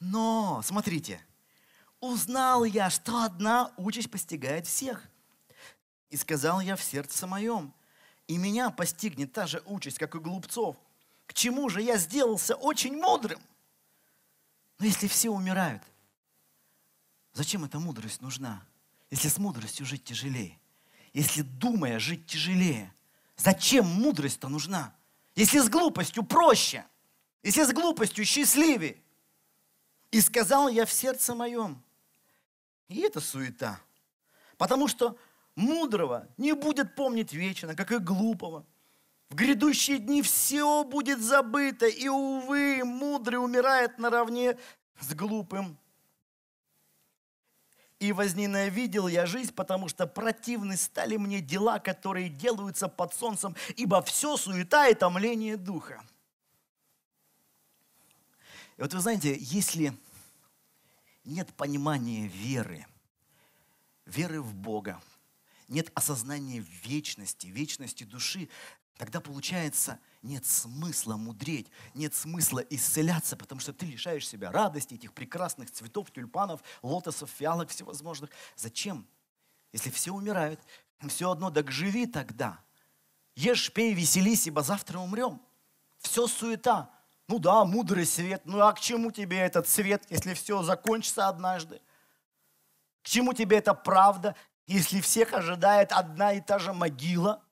[0.00, 1.24] Но, смотрите,
[2.00, 5.02] узнал я, что одна участь постигает всех–
[6.10, 7.72] и сказал я в сердце моем,
[8.26, 10.76] и меня постигнет та же участь, как и глупцов.
[11.26, 13.40] К чему же я сделался очень мудрым?
[14.78, 15.82] Но если все умирают,
[17.32, 18.62] зачем эта мудрость нужна?
[19.10, 20.58] Если с мудростью жить тяжелее,
[21.12, 22.92] если думая жить тяжелее,
[23.36, 24.94] зачем мудрость-то нужна?
[25.34, 26.84] Если с глупостью проще,
[27.42, 28.96] если с глупостью счастливее.
[30.10, 31.82] И сказал я в сердце моем.
[32.88, 33.80] И это суета.
[34.56, 35.16] Потому что
[35.58, 38.64] мудрого не будет помнить вечно, как и глупого.
[39.28, 44.56] В грядущие дни все будет забыто, и, увы, мудрый умирает наравне
[45.00, 45.76] с глупым.
[47.98, 54.00] И возненавидел я жизнь, потому что противны стали мне дела, которые делаются под солнцем, ибо
[54.02, 56.02] все суета и томление духа.
[58.76, 59.92] И вот вы знаете, если
[61.24, 62.86] нет понимания веры,
[64.06, 65.02] веры в Бога,
[65.68, 68.48] нет осознания вечности, вечности души,
[68.96, 75.12] тогда получается нет смысла мудреть, нет смысла исцеляться, потому что ты лишаешь себя радости, этих
[75.12, 78.30] прекрасных цветов, тюльпанов, лотосов, фиалок всевозможных.
[78.56, 79.06] Зачем?
[79.72, 80.60] Если все умирают,
[81.08, 82.60] все одно, так живи тогда.
[83.36, 85.40] Ешь, пей, веселись, ибо завтра умрем.
[85.98, 86.90] Все суета.
[87.28, 88.42] Ну да, мудрый свет.
[88.46, 91.80] Ну а к чему тебе этот свет, если все закончится однажды?
[93.02, 94.34] К чему тебе эта правда,
[94.74, 97.42] если всех ожидает одна и та же могила?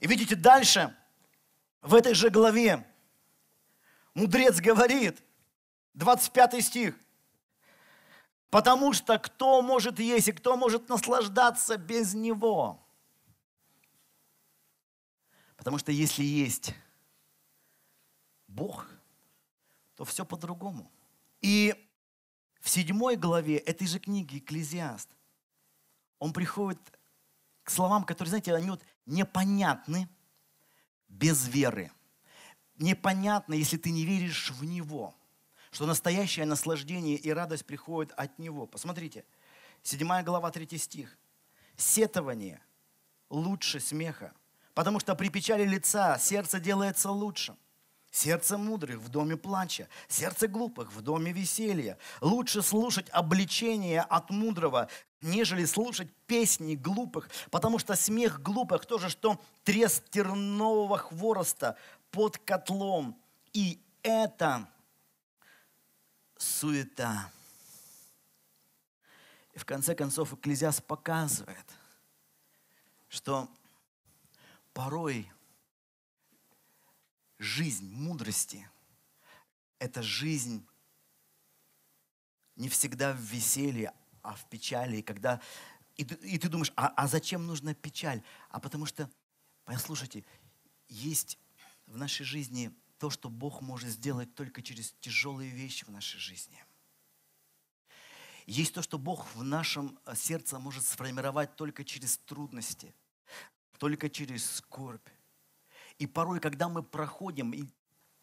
[0.00, 0.94] И видите, дальше,
[1.80, 2.86] в этой же главе,
[4.14, 5.22] мудрец говорит,
[5.94, 6.98] 25 стих,
[8.50, 12.84] потому что кто может есть и кто может наслаждаться без него?
[15.56, 16.74] Потому что если есть
[18.48, 18.88] Бог,
[19.94, 20.90] то все по-другому.
[21.40, 21.83] И
[22.64, 25.10] в седьмой главе этой же книги «Экклезиаст»
[26.18, 26.80] он приходит
[27.62, 30.08] к словам, которые, знаете, они вот непонятны
[31.06, 31.92] без веры.
[32.78, 35.14] Непонятно, если ты не веришь в Него,
[35.72, 38.66] что настоящее наслаждение и радость приходят от Него.
[38.66, 39.26] Посмотрите,
[39.82, 41.18] 7 глава, 3 стих.
[41.76, 42.62] Сетование
[43.28, 44.32] лучше смеха,
[44.72, 47.58] потому что при печали лица сердце делается лучшим.
[48.14, 51.98] Сердце мудрых в доме плача, сердце глупых в доме веселья.
[52.20, 54.88] Лучше слушать обличение от мудрого,
[55.20, 61.76] нежели слушать песни глупых, потому что смех глупых тоже, что треск тернового хвороста
[62.12, 63.20] под котлом.
[63.52, 64.68] И это
[66.36, 67.32] суета.
[69.54, 71.66] И в конце концов Экклезиас показывает,
[73.08, 73.48] что
[74.72, 75.28] порой
[77.44, 78.68] жизнь мудрости–
[79.78, 80.66] это жизнь
[82.56, 84.98] не всегда в веселье, а в печали.
[84.98, 85.40] И, когда,
[85.96, 88.22] и, и ты думаешь, а, а зачем нужна печаль?
[88.48, 89.10] А потому что,
[89.64, 90.24] послушайте,
[90.88, 91.38] есть
[91.86, 96.64] в нашей жизни то, что Бог может сделать только через тяжелые вещи в нашей жизни.
[98.46, 102.94] Есть то, что Бог в нашем сердце может сформировать только через трудности,
[103.78, 105.06] только через скорбь.
[105.98, 107.64] И порой, когда мы проходим и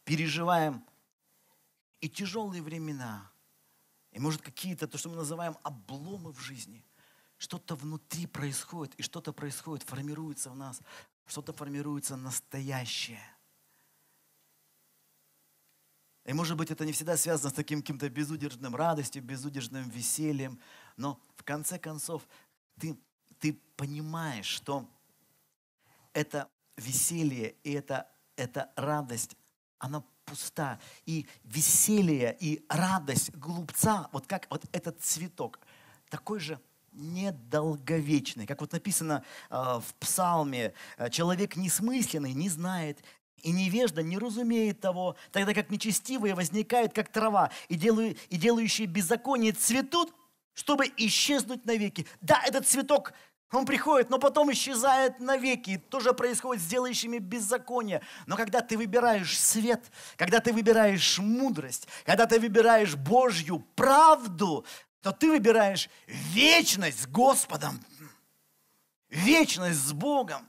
[0.04, 0.86] переживаем
[2.00, 3.32] и тяжелые времена,
[4.12, 6.84] и может какие-то, то, что мы называем обломы в жизни,
[7.38, 10.82] что-то внутри происходит, и что-то происходит, формируется в нас,
[11.26, 13.24] что-то формируется настоящее.
[16.26, 20.60] И может быть это не всегда связано с таким каким-то безудержным радостью, безудержным весельем,
[20.98, 22.28] но в конце концов
[22.80, 22.96] ты,
[23.40, 24.88] ты понимаешь, что
[26.14, 26.50] это
[26.82, 29.36] веселье и это, это радость,
[29.80, 30.80] она пуста.
[31.06, 35.60] И веселье, и радость глупца, вот как вот этот цветок,
[36.10, 36.60] такой же
[36.91, 38.46] недолговечный.
[38.46, 43.04] Как вот написано э, в псалме, «Э, человек несмысленный не знает,
[43.38, 48.88] и невежда не разумеет того, тогда как нечестивые возникают, как трава, и, делаю, и делающие
[48.88, 50.13] беззаконие цветут,
[50.54, 52.06] чтобы исчезнуть навеки.
[52.20, 53.13] Да, этот цветок
[53.52, 55.78] он приходит, но потом исчезает навеки.
[55.90, 58.02] То же происходит с делающими беззаконие.
[58.26, 59.84] Но когда ты выбираешь свет,
[60.16, 64.66] когда ты выбираешь мудрость, когда ты выбираешь Божью правду,
[65.02, 67.84] то ты выбираешь вечность с Господом,
[69.10, 70.48] вечность с Богом.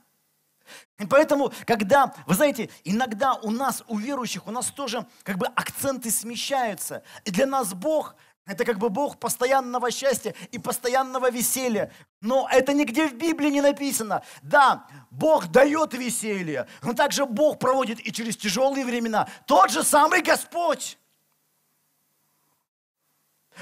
[0.97, 5.47] И поэтому, когда, вы знаете, иногда у нас, у верующих, у нас тоже как бы
[5.47, 7.03] акценты смещаются.
[7.25, 11.93] И для нас Бог это как бы Бог постоянного счастья и постоянного веселья.
[12.19, 14.21] Но это нигде в Библии не написано.
[14.41, 19.29] Да, Бог дает веселье, но также Бог проводит и через тяжелые времена.
[19.47, 20.97] Тот же самый Господь.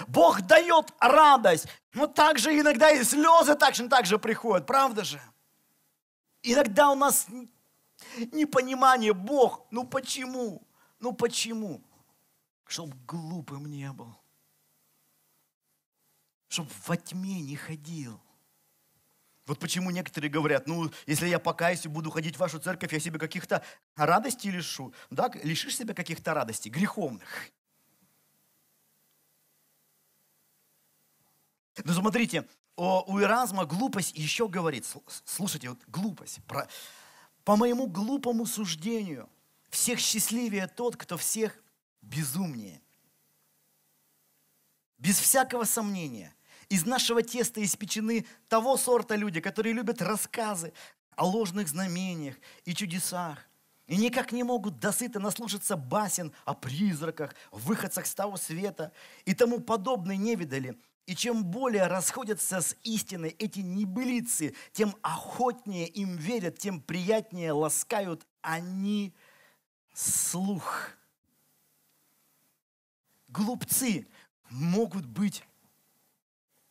[0.08, 5.22] Бог дает радость, но также иногда и слезы также, также приходят, правда же?
[6.41, 7.28] Иногда у нас
[8.32, 10.63] непонимание, Бог, ну почему?
[11.00, 11.84] Ну почему?
[12.65, 14.20] Чтоб глупым не был
[16.51, 18.19] чтобы во тьме не ходил.
[19.45, 22.99] Вот почему некоторые говорят, ну, если я покаюсь и буду ходить в вашу церковь, я
[22.99, 23.63] себе каких-то
[23.95, 24.93] радостей лишу.
[25.09, 27.49] Да, лишишь себя каких-то радостей, греховных.
[31.83, 34.85] Но смотрите, у Иразма глупость еще говорит,
[35.23, 36.43] слушайте, вот глупость.
[36.43, 36.67] Про,
[37.45, 39.29] по моему глупому суждению,
[39.69, 41.57] всех счастливее тот, кто всех
[42.01, 42.81] безумнее.
[44.97, 46.35] Без всякого сомнения,
[46.71, 50.71] из нашего теста испечены того сорта люди, которые любят рассказы
[51.17, 53.39] о ложных знамениях и чудесах,
[53.88, 58.93] и никак не могут досыто наслушаться басен о призраках, выходцах с того света
[59.25, 65.88] и тому подобное не видали– и чем более расходятся с истиной эти небылицы, тем охотнее
[65.88, 69.13] им верят, тем приятнее ласкают они
[69.93, 70.91] слух.
[73.27, 74.07] Глупцы
[74.51, 75.43] могут быть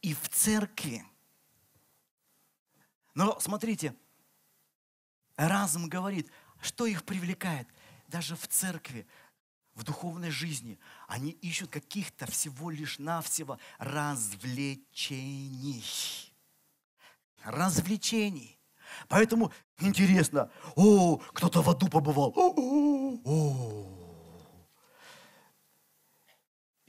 [0.03, 1.05] и в церкви.
[3.15, 3.95] Но смотрите,
[5.37, 7.69] разум говорит, что их привлекает
[8.09, 9.07] даже в церкви
[9.75, 15.83] в духовной жизни, они ищут каких-то всего лишь навсего развлечений.
[17.43, 18.59] Развлечений.
[19.09, 22.35] Поэтому интересно, о, кто-то в аду побывал.
[22.37, 24.00] О, о, о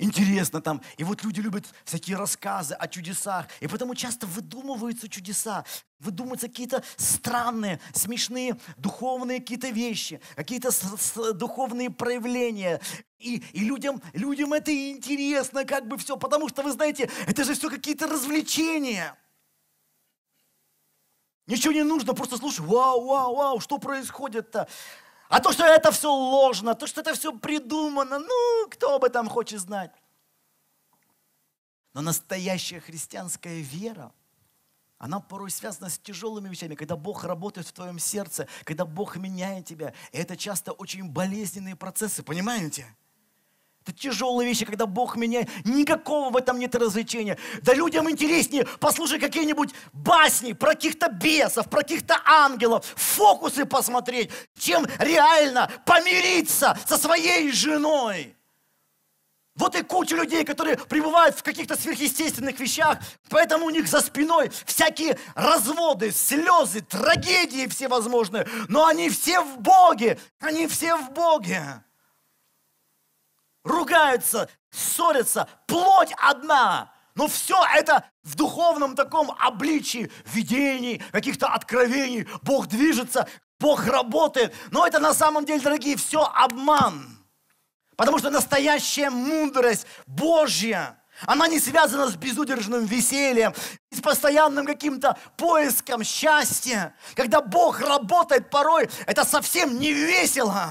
[0.01, 0.81] интересно там.
[0.97, 3.47] И вот люди любят всякие рассказы о чудесах.
[3.59, 5.63] И потому часто выдумываются чудеса,
[5.99, 10.71] выдумываются какие-то странные, смешные духовные какие-то вещи, какие-то
[11.33, 12.81] духовные проявления.
[13.19, 17.53] И, и людям, людям это интересно, как бы все, потому что, вы знаете, это же
[17.53, 19.15] все какие-то развлечения.
[21.47, 24.67] Ничего не нужно, просто слушай, вау, вау, вау, что происходит-то?
[25.31, 29.29] А то, что это все ложно, то, что это все придумано, ну, кто об этом
[29.29, 29.91] хочет знать?
[31.93, 34.11] Но настоящая христианская вера,
[34.97, 39.65] она порой связана с тяжелыми вещами, когда Бог работает в твоем сердце, когда Бог меняет
[39.65, 39.93] тебя.
[40.11, 42.93] И это часто очень болезненные процессы, понимаете?
[43.83, 45.49] Это тяжелые вещи, когда Бог меняет.
[45.65, 47.37] Никакого в этом нет развлечения.
[47.63, 54.85] Да людям интереснее послушать какие-нибудь басни про каких-то бесов, про каких-то ангелов, фокусы посмотреть, чем
[54.99, 58.35] реально помириться со своей женой.
[59.55, 64.51] Вот и куча людей, которые пребывают в каких-то сверхъестественных вещах, поэтому у них за спиной
[64.65, 71.83] всякие разводы, слезы, трагедии всевозможные, но они все в Боге, они все в Боге
[73.63, 76.93] ругаются, ссорятся, плоть одна.
[77.15, 82.27] Но все это в духовном таком обличии, видений, каких-то откровений.
[82.41, 83.27] Бог движется,
[83.59, 84.53] Бог работает.
[84.71, 87.17] Но это на самом деле, дорогие, все обман.
[87.95, 90.97] Потому что настоящая мудрость Божья,
[91.27, 93.53] она не связана с безудержным весельем,
[93.91, 96.95] с постоянным каким-то поиском счастья.
[97.15, 100.69] Когда Бог работает порой, это совсем не весело.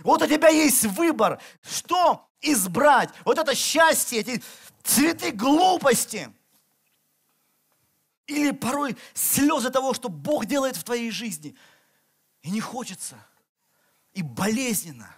[0.00, 3.10] Вот у тебя есть выбор, что избрать.
[3.24, 4.42] Вот это счастье, эти
[4.82, 6.32] цветы глупости.
[8.26, 11.54] Или порой слезы того, что Бог делает в твоей жизни.
[12.42, 13.16] И не хочется.
[14.12, 15.14] И болезненно.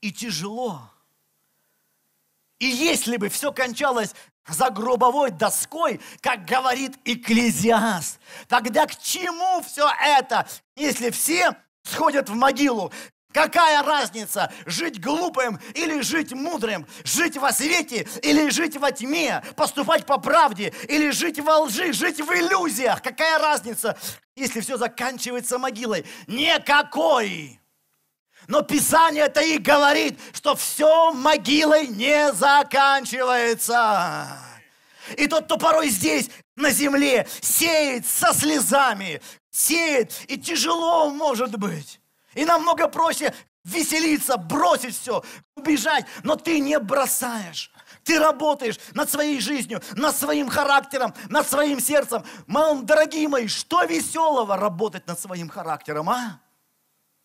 [0.00, 0.90] И тяжело.
[2.58, 4.14] И если бы все кончалось
[4.46, 10.46] за гробовой доской, как говорит Экклезиаст, тогда к чему все это,
[10.76, 12.92] если все сходят в могилу?
[13.34, 20.06] Какая разница, жить глупым или жить мудрым, жить во свете или жить во тьме, поступать
[20.06, 23.02] по правде или жить во лжи, жить в иллюзиях?
[23.02, 23.98] Какая разница,
[24.36, 26.06] если все заканчивается могилой?
[26.28, 27.58] Никакой!
[28.46, 34.28] Но Писание это и говорит, что все могилой не заканчивается.
[35.16, 39.20] И тот, кто порой здесь, на земле, сеет со слезами,
[39.50, 41.98] сеет, и тяжело может быть.
[42.34, 45.22] И намного проще веселиться, бросить все,
[45.56, 46.06] убежать.
[46.22, 47.70] Но ты не бросаешь.
[48.04, 52.22] Ты работаешь над своей жизнью, над своим характером, над своим сердцем.
[52.46, 56.40] Мам, дорогие мои, что веселого работать над своим характером, а?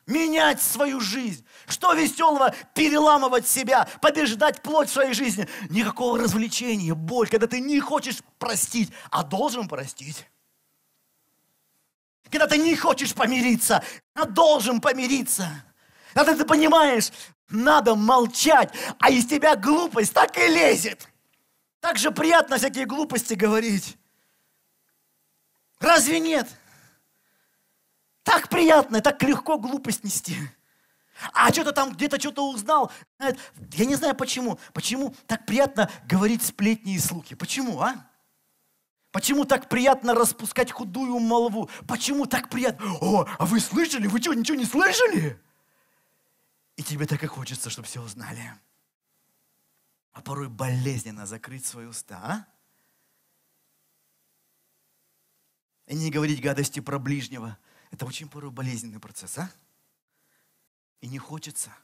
[0.08, 1.46] Менять свою жизнь.
[1.68, 5.48] Что веселого переламывать себя, побеждать плоть в своей жизни.
[5.70, 10.26] Никакого развлечения, боль, когда ты не хочешь простить, а должен простить.
[12.32, 15.48] Когда ты не хочешь помириться, а должен помириться.
[16.14, 17.12] Когда ты понимаешь,
[17.50, 21.08] надо молчать, а из тебя глупость так и лезет.
[21.80, 23.98] Так же приятно всякие глупости говорить.
[25.80, 26.48] Разве нет?
[28.24, 30.36] Так приятно, так легко глупость нести.
[31.34, 32.92] А что-то там где-то что-то узнал.
[33.74, 34.60] Я не знаю почему.
[34.74, 37.36] Почему так приятно говорить сплетни и слухи?
[37.36, 38.09] Почему, а?
[39.12, 41.70] Почему так приятно распускать худую молву?
[41.88, 42.86] Почему так приятно?
[43.02, 44.06] О, а вы слышали?
[44.06, 45.42] Вы что, ничего не слышали?
[46.76, 48.54] И тебе так и хочется, чтобы все узнали.
[50.12, 52.48] А порой болезненно закрыть свои уста, а?
[55.88, 57.58] И не говорить гадости про ближнего.
[57.90, 59.52] Это очень порой болезненный процесс, а?
[61.02, 61.76] И не хочется.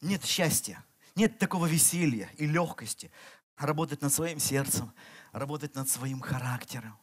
[0.00, 0.84] Нет счастья
[1.14, 3.10] нет такого веселья и легкости.
[3.56, 4.92] Работать над своим сердцем,
[5.32, 6.98] работать над своим характером.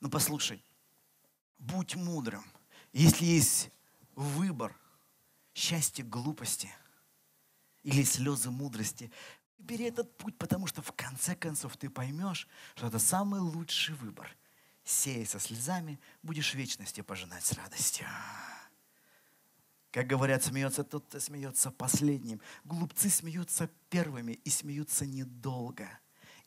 [0.00, 0.62] Ну послушай,
[1.58, 2.44] будь мудрым.
[2.92, 3.70] Если есть
[4.14, 4.76] выбор
[5.54, 6.70] счастья глупости
[7.82, 9.10] или слезы мудрости,
[9.58, 14.36] бери этот путь, потому что в конце концов ты поймешь, что это самый лучший выбор.
[14.84, 18.06] Сея со слезами, будешь вечности пожинать с радостью.
[19.90, 22.40] Как говорят, смеется тот, кто смеется последним.
[22.64, 25.88] Глупцы смеются первыми и смеются недолго.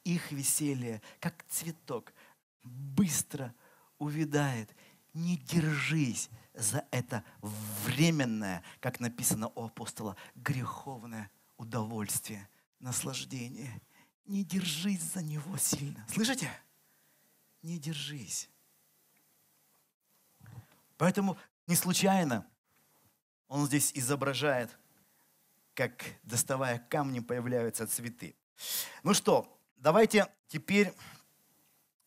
[0.05, 2.13] Их веселье, как цветок,
[2.63, 3.53] быстро
[3.97, 4.73] увядает.
[5.13, 7.23] Не держись за это
[7.85, 12.47] временное, как написано у апостола, греховное удовольствие,
[12.79, 13.81] наслаждение.
[14.25, 16.05] Не держись за него сильно.
[16.09, 16.49] Слышите?
[17.61, 18.49] Не держись.
[20.97, 21.37] Поэтому
[21.67, 22.47] не случайно
[23.53, 24.75] он здесь изображает,
[25.75, 25.91] как
[26.23, 28.35] доставая камни появляются цветы.
[29.03, 30.91] Ну что, давайте теперь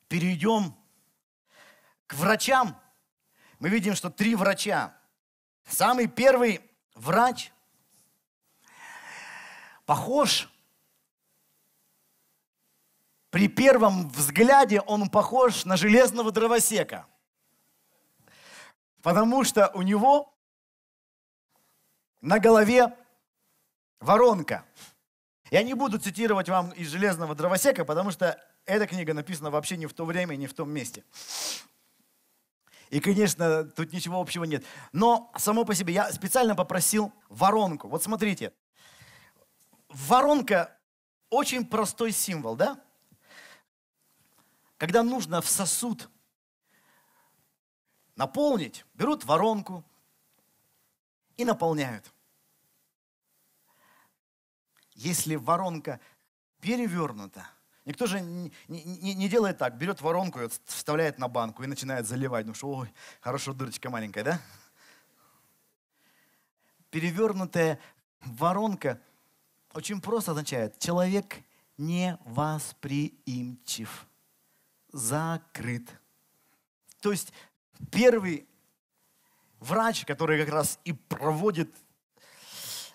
[0.08, 0.74] перейдем
[2.08, 2.76] к врачам.
[3.60, 4.98] Мы видим, что три врача.
[5.68, 7.52] Самый первый врач
[9.84, 10.48] похож,
[13.30, 17.06] при первом взгляде он похож на железного дровосека.
[19.00, 20.35] Потому что у него
[22.20, 22.96] на голове
[24.00, 24.64] воронка.
[25.50, 29.86] Я не буду цитировать вам из «Железного дровосека», потому что эта книга написана вообще не
[29.86, 31.04] в то время, не в том месте.
[32.90, 34.64] И, конечно, тут ничего общего нет.
[34.92, 37.88] Но само по себе я специально попросил воронку.
[37.88, 38.52] Вот смотрите.
[39.88, 40.76] Воронка
[41.30, 42.80] очень простой символ, да?
[44.78, 46.08] Когда нужно в сосуд
[48.14, 49.84] наполнить, берут воронку,
[51.36, 52.12] и наполняют.
[54.94, 56.00] Если воронка
[56.60, 57.46] перевернута,
[57.84, 62.46] никто же не, не, не делает так, берет воронку, вставляет на банку и начинает заливать.
[62.46, 64.40] Ну что, ой, хорошо, дырочка маленькая, да?
[66.90, 67.78] Перевернутая
[68.20, 69.00] воронка
[69.74, 71.36] очень просто означает, человек
[71.76, 74.06] не восприимчив,
[74.92, 75.90] закрыт.
[77.00, 77.32] То есть
[77.92, 78.48] первый
[79.66, 81.74] врач, который как раз и проводит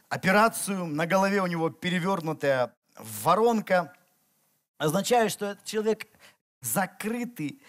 [0.10, 3.94] операцию, на голове у него перевернутая воронка,
[4.78, 6.08] означает, что этот человек
[6.62, 7.62] закрытый,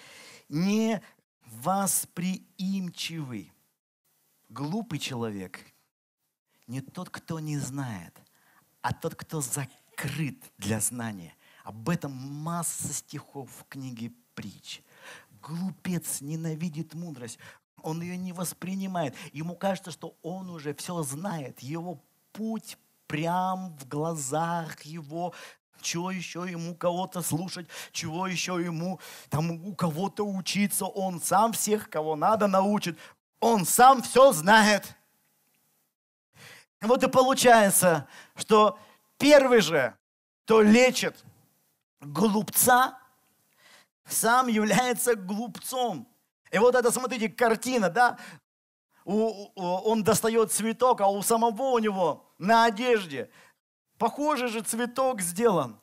[0.48, 1.02] не
[1.46, 3.52] восприимчивый.
[4.48, 5.60] Глупый человек
[6.66, 8.16] не тот, кто не знает,
[8.80, 11.34] а тот, кто закрыт для знания.
[11.64, 14.82] Об этом масса стихов в книге притч.
[15.40, 17.38] Глупец ненавидит мудрость
[17.82, 19.14] он ее не воспринимает.
[19.32, 21.60] Ему кажется, что он уже все знает.
[21.60, 22.00] Его
[22.32, 25.34] путь прям в глазах его.
[25.80, 30.84] Чего еще ему кого-то слушать, чего еще ему там у кого-то учиться.
[30.86, 32.96] Он сам всех, кого надо, научит.
[33.40, 34.96] Он сам все знает.
[36.80, 38.06] Вот и получается,
[38.36, 38.78] что
[39.18, 39.96] первый же,
[40.44, 41.24] кто лечит
[42.00, 42.98] глупца,
[44.06, 46.08] сам является глупцом.
[46.52, 48.18] И вот это, смотрите, картина, да?
[49.04, 53.30] У, у, он достает цветок, а у самого у него на одежде
[53.98, 55.80] похожий же цветок сделан.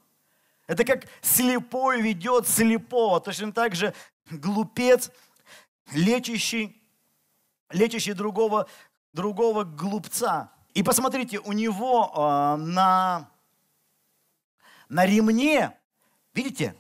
[0.67, 3.19] Это как слепой ведет слепого.
[3.19, 3.93] Точно так же
[4.29, 5.11] глупец,
[5.91, 6.81] лечащий,
[7.71, 8.67] лечащий другого,
[9.11, 10.51] другого глупца.
[10.75, 13.31] И посмотрите, у него э, на,
[14.87, 15.75] на ремне,
[16.33, 16.75] видите,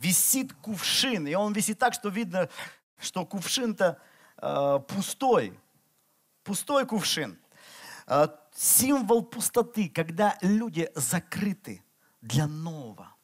[0.00, 2.48] висит кувшин, и он висит так, что видно,
[2.98, 4.00] что кувшин-то
[4.38, 5.58] э, пустой.
[6.42, 7.38] Пустой кувшин.
[8.06, 11.84] Э, символ пустоты, когда люди закрыты
[12.22, 13.14] для нового.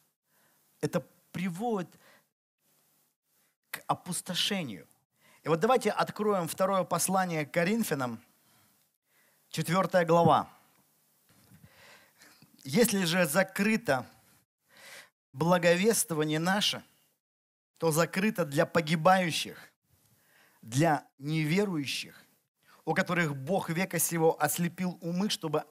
[0.79, 1.89] Это приводит
[3.71, 4.87] к опустошению.
[5.43, 8.21] И вот давайте откроем второе послание к Коринфянам,
[9.49, 10.49] четвертая глава.
[12.63, 14.05] Если же закрыто
[15.37, 16.83] благовествование наше,
[17.77, 19.71] то закрыто для погибающих,
[20.63, 22.25] для неверующих,
[22.85, 25.63] у которых Бог века сего ослепил умы, чтобы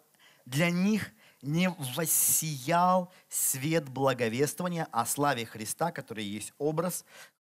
[0.45, 1.11] для них
[1.43, 7.05] не воссиял свет благовествования о славе Христа, который есть образ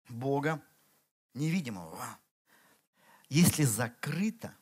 [0.08, 0.60] Бога
[1.32, 1.98] невидимого.
[3.30, 4.54] Если закрыто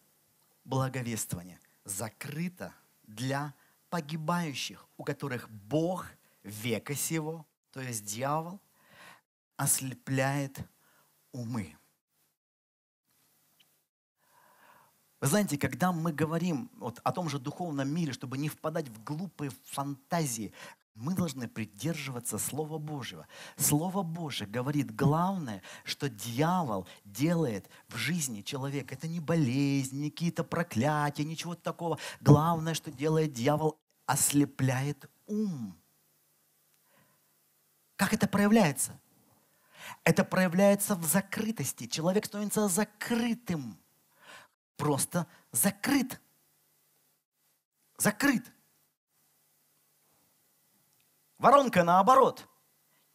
[0.64, 3.52] благовествование, закрыто для
[3.90, 6.06] погибающих, у которых Бог
[6.44, 8.60] века сего, то есть дьявол,
[9.56, 10.58] ослепляет
[11.32, 11.76] умы.
[15.20, 19.02] Вы знаете, когда мы говорим вот о том же духовном мире, чтобы не впадать в
[19.02, 20.52] глупые фантазии,
[20.94, 23.26] мы должны придерживаться Слова Божьего.
[23.56, 28.94] Слово Божье говорит, главное, что дьявол делает в жизни человека.
[28.94, 31.98] Это не болезнь, не какие-то проклятия, ничего такого.
[32.20, 35.76] Главное, что делает дьявол, ослепляет ум.
[37.99, 38.96] Как это проявляется?
[40.05, 41.88] Это проявляется в закрытости.
[41.88, 43.76] Человек становится закрытым
[44.76, 46.20] просто закрыт.
[47.96, 48.44] Закрыт.
[51.38, 52.49] Воронка наоборот.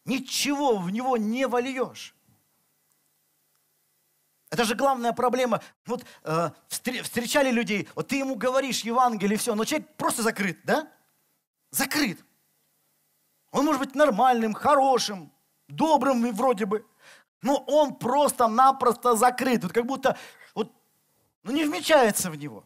[0.04, 2.14] Ничего в него не вольешь.
[4.50, 5.62] Это же главная проблема.
[5.86, 10.92] Вот э, встречали людей, вот ты ему говоришь Евангелие, все, но человек просто закрыт, да?
[11.70, 12.22] Закрыт.
[13.54, 15.32] Он может быть нормальным, хорошим,
[15.68, 16.84] добрым вроде бы,
[17.40, 19.62] но он просто-напросто закрыт.
[19.62, 20.18] Вот как будто
[21.44, 22.64] но не вмечается в него.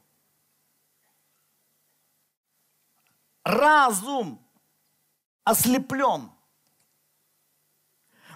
[3.44, 4.40] Разум
[5.44, 6.30] ослеплен.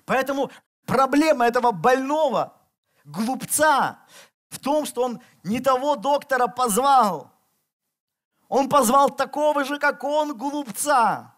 [0.05, 0.51] Поэтому
[0.85, 2.61] проблема этого больного,
[3.05, 4.01] глупца,
[4.49, 7.31] в том, что он не того доктора позвал.
[8.49, 11.32] Он позвал такого же, как он, глупца.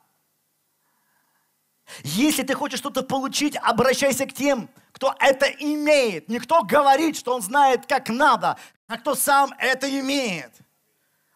[2.02, 6.28] Если ты хочешь что-то получить, обращайся к тем, кто это имеет.
[6.28, 8.56] Никто говорит, что он знает, как надо
[8.86, 10.52] а кто сам это имеет.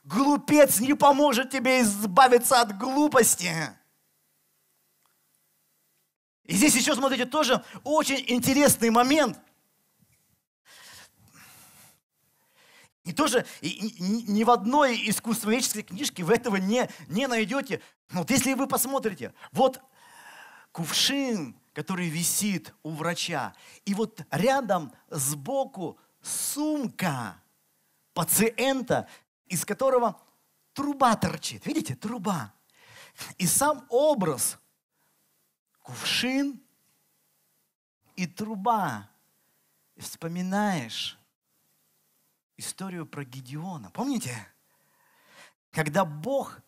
[0.05, 3.53] Глупец не поможет тебе избавиться от глупости.
[6.45, 9.39] И здесь еще, смотрите, тоже очень интересный момент.
[13.05, 17.83] И тоже и, и, ни в одной искусствоведческой книжке вы этого не, не найдете.
[18.11, 19.81] Вот если вы посмотрите, вот
[20.79, 23.53] кувшин, который висит у врача,
[23.85, 27.43] и вот рядом сбоку сумка
[28.14, 29.09] пациента,
[29.49, 30.22] из которого
[30.74, 31.66] труба торчит.
[31.66, 32.55] Видите, труба.
[33.39, 34.57] И сам образ,
[35.83, 36.62] кувшин
[38.14, 39.11] и труба.
[39.97, 41.18] И вспоминаешь
[42.57, 43.91] историю про Гедеона.
[43.91, 44.33] Помните?
[45.72, 46.61] Когда Бог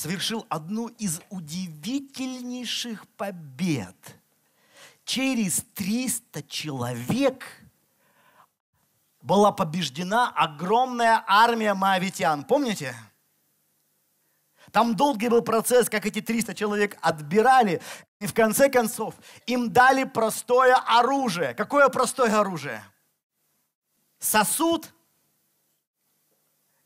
[0.00, 3.96] совершил одну из удивительнейших побед–
[5.10, 7.44] через 300 человек
[9.22, 12.44] была побеждена огромная армия моавитян.
[12.44, 12.94] Помните?
[14.70, 17.82] Там долгий был процесс, как эти 300 человек отбирали.
[18.20, 21.54] И в конце концов им дали простое оружие.
[21.54, 22.84] Какое простое оружие?
[24.20, 24.94] Сосуд,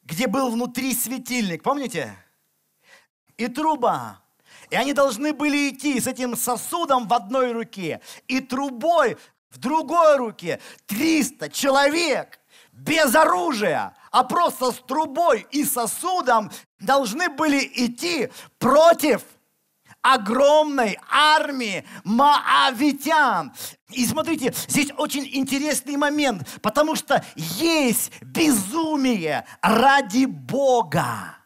[0.02, 1.62] где был внутри светильник.
[1.62, 2.16] Помните?
[3.36, 4.20] И труба.
[4.70, 9.16] И они должны были идти с этим сосудом в одной руке и трубой
[9.50, 10.60] в другой руке.
[10.86, 12.40] 300 человек
[12.72, 19.22] без оружия, а просто с трубой и сосудом должны были идти против
[20.02, 23.52] огромной армии маавитян.
[23.90, 31.36] И смотрите, здесь очень интересный момент, потому что есть безумие ради Бога.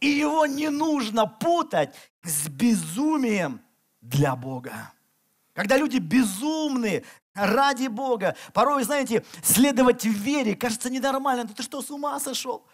[0.00, 3.60] И его не нужно путать с безумием
[4.00, 4.92] для Бога.
[5.52, 11.46] Когда люди безумны ради Бога, порой, знаете, следовать в вере кажется ненормально.
[11.46, 12.66] ты что, с ума сошел?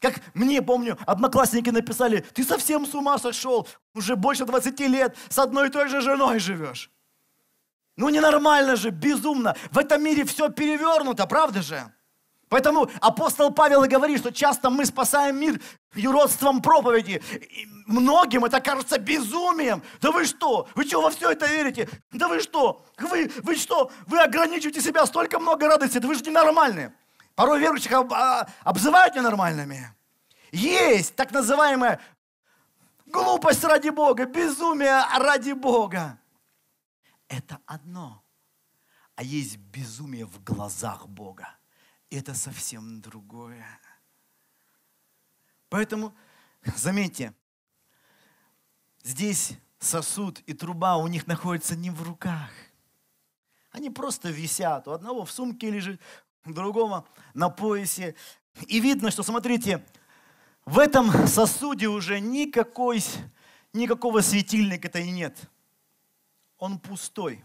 [0.00, 5.38] Как мне, помню, одноклассники написали, ты совсем с ума сошел, уже больше 20 лет с
[5.38, 6.90] одной и той же женой живешь.
[7.96, 9.56] Ну ненормально же, безумно.
[9.72, 11.92] В этом мире все перевернуто, правда же?
[12.48, 15.60] Поэтому апостол Павел и говорит, что часто мы спасаем мир
[15.94, 17.22] юродством проповеди.
[17.32, 19.82] И многим это кажется безумием.
[20.00, 20.68] Да вы что?
[20.74, 21.88] Вы что во все это верите?
[22.10, 22.84] Да вы что?
[22.98, 23.90] Вы, вы что?
[24.06, 25.98] Вы ограничиваете себя столько много радости.
[25.98, 26.94] Да вы же ненормальные.
[27.34, 29.94] Порой верующих об, а, обзывают ненормальными.
[30.50, 32.00] Есть так называемая
[33.06, 36.18] глупость ради Бога, безумие ради Бога.
[37.28, 38.22] Это одно.
[39.16, 41.57] А есть безумие в глазах Бога
[42.16, 43.66] это совсем другое.
[45.68, 46.14] Поэтому,
[46.76, 47.34] заметьте,
[49.02, 52.50] здесь сосуд и труба у них находятся не в руках.
[53.70, 54.88] Они просто висят.
[54.88, 56.00] У одного в сумке лежит,
[56.44, 58.14] у другого на поясе.
[58.66, 59.84] И видно, что, смотрите,
[60.64, 63.04] в этом сосуде уже никакой,
[63.72, 65.38] никакого светильника-то и нет.
[66.58, 67.44] Он пустой.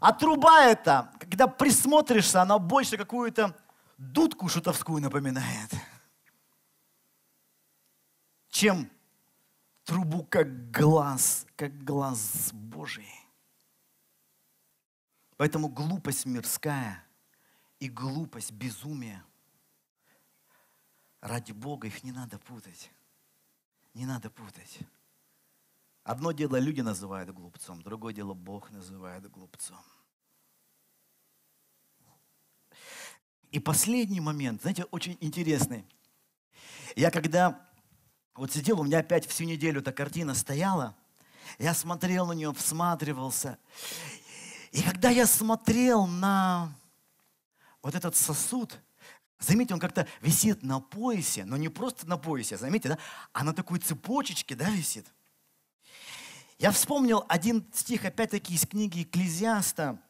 [0.00, 3.56] А труба эта, когда присмотришься, она больше какую-то
[4.02, 5.70] дудку шутовскую напоминает,
[8.48, 8.90] чем
[9.84, 13.08] трубу как глаз, как глаз Божий.
[15.36, 17.04] Поэтому глупость мирская
[17.78, 19.22] и глупость, безумие,
[21.20, 22.90] ради Бога их не надо путать.
[23.94, 24.78] Не надо путать.
[26.02, 29.82] Одно дело люди называют глупцом, другое дело Бог называет глупцом.
[33.52, 35.84] И последний момент, знаете, очень интересный.
[36.96, 37.60] Я когда
[38.34, 40.96] вот сидел, у меня опять всю неделю эта картина стояла,
[41.58, 43.58] я смотрел на нее, всматривался.
[44.72, 46.72] И когда я смотрел на
[47.82, 48.80] вот этот сосуд,
[49.38, 52.98] заметьте, он как-то висит на поясе, но не просто на поясе, заметьте, да,
[53.34, 55.06] а на такой цепочечке, да, висит.
[56.58, 60.00] Я вспомнил один стих, опять-таки, из книги Экклезиаста.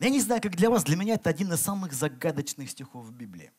[0.00, 3.12] Я не знаю, как для вас, для меня это один из самых загадочных стихов в
[3.12, 3.52] Библии.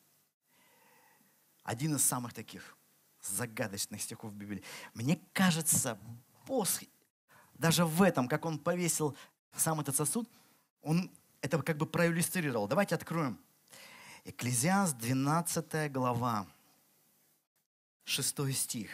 [1.64, 2.76] Один из самых таких
[3.22, 4.64] загадочных стихов в Библии.
[4.96, 6.00] Мне кажется,
[6.48, 6.68] Бог
[7.54, 9.16] даже в этом, как он повесил
[9.56, 10.28] сам этот сосуд,
[10.82, 11.12] он
[11.42, 12.68] это как бы проиллюстрировал.
[12.68, 13.40] Давайте откроем.
[14.24, 16.48] Экклезиаст, 12 глава,
[18.06, 18.90] 6 стих.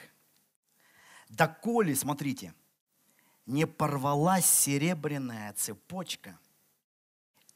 [1.29, 2.53] «Доколе, смотрите,
[3.45, 6.37] не порвалась серебряная цепочка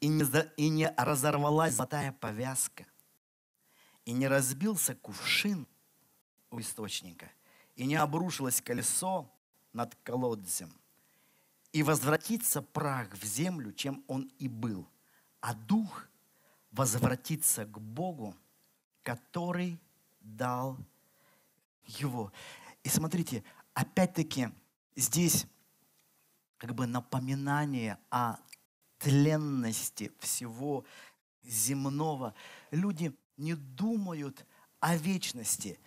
[0.01, 0.25] и не,
[0.57, 2.85] и не разорвалась золотая повязка,
[4.03, 5.67] и не разбился кувшин
[6.49, 7.31] у источника,
[7.75, 9.31] и не обрушилось колесо
[9.73, 10.73] над колодцем,
[11.71, 14.89] и возвратится прах в землю, чем он и был,
[15.39, 16.07] а дух
[16.71, 18.35] возвратится к Богу,
[19.03, 19.79] который
[20.19, 20.77] дал
[21.85, 22.33] его.
[22.83, 23.43] И смотрите,
[23.73, 24.49] опять-таки
[24.95, 25.45] здесь
[26.57, 28.37] как бы напоминание о
[29.01, 30.85] тленности всего
[31.43, 32.33] земного.
[32.69, 34.45] Люди не думают
[34.79, 35.79] о вечности.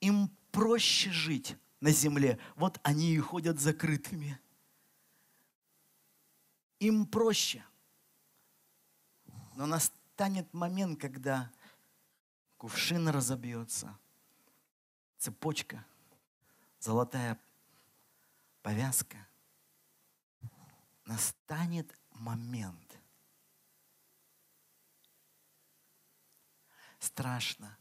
[0.00, 2.38] Им проще жить на земле.
[2.56, 4.40] Вот они и ходят закрытыми.
[6.80, 7.64] Им проще.
[9.54, 11.50] Но настанет момент, когда
[12.56, 13.98] кувшин разобьется,
[15.18, 15.84] цепочка,
[16.78, 17.38] золотая
[18.62, 19.26] повязка.
[21.04, 22.98] Настанет момент.
[26.98, 27.76] Страшно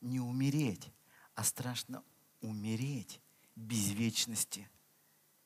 [0.00, 0.92] не умереть,
[1.34, 2.02] а страшно
[2.40, 3.20] умереть
[3.54, 4.68] без вечности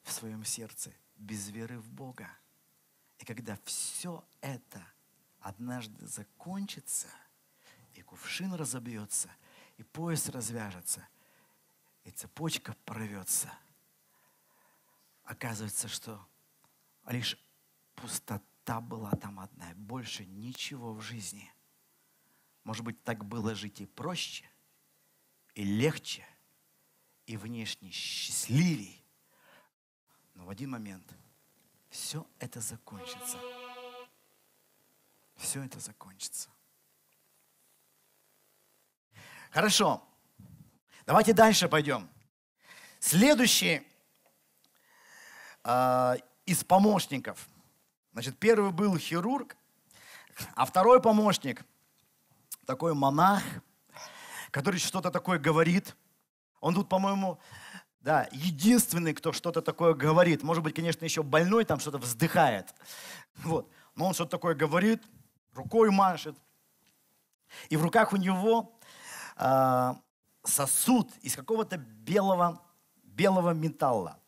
[0.03, 2.29] в своем сердце, без веры в Бога.
[3.19, 4.85] И когда все это
[5.41, 7.09] однажды закончится,
[7.95, 9.31] и кувшин разобьется,
[9.77, 11.07] и пояс развяжется,
[12.05, 13.53] и цепочка порвется,
[15.25, 16.27] оказывается, что
[17.07, 17.37] лишь
[18.01, 21.53] пустота была там одна, больше ничего в жизни.
[22.65, 24.49] Может быть, так было жить и проще–
[25.55, 26.27] и легче,
[27.27, 29.05] и внешне счастливей.
[30.35, 31.05] Но в один момент
[31.91, 33.39] все это закончится.
[35.37, 36.51] Все это закончится.
[39.51, 40.07] Хорошо.
[41.07, 42.09] Давайте дальше пойдем.
[43.01, 43.83] Следующий
[45.65, 47.49] э, из помощников.
[48.13, 49.57] Значит, первый был хирург,
[50.55, 51.65] а второй помощник,
[52.67, 53.43] такой монах–
[54.51, 55.97] который что-то такое говорит.
[56.61, 57.39] Он тут, по-моему,
[58.01, 60.43] да, единственный, кто что-то такое говорит.
[60.43, 62.75] Может быть, конечно, еще больной там что-то вздыхает.
[63.37, 63.71] Вот.
[63.95, 65.03] Но он что-то такое говорит,
[65.55, 66.37] рукой машет.
[67.69, 68.79] И в руках у него
[69.37, 69.95] э,
[70.45, 72.63] сосуд из какого-то белого,
[73.03, 74.19] белого металла.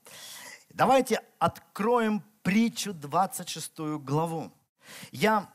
[0.71, 4.53] Давайте откроем притчу 26 главу.
[5.11, 5.49] Я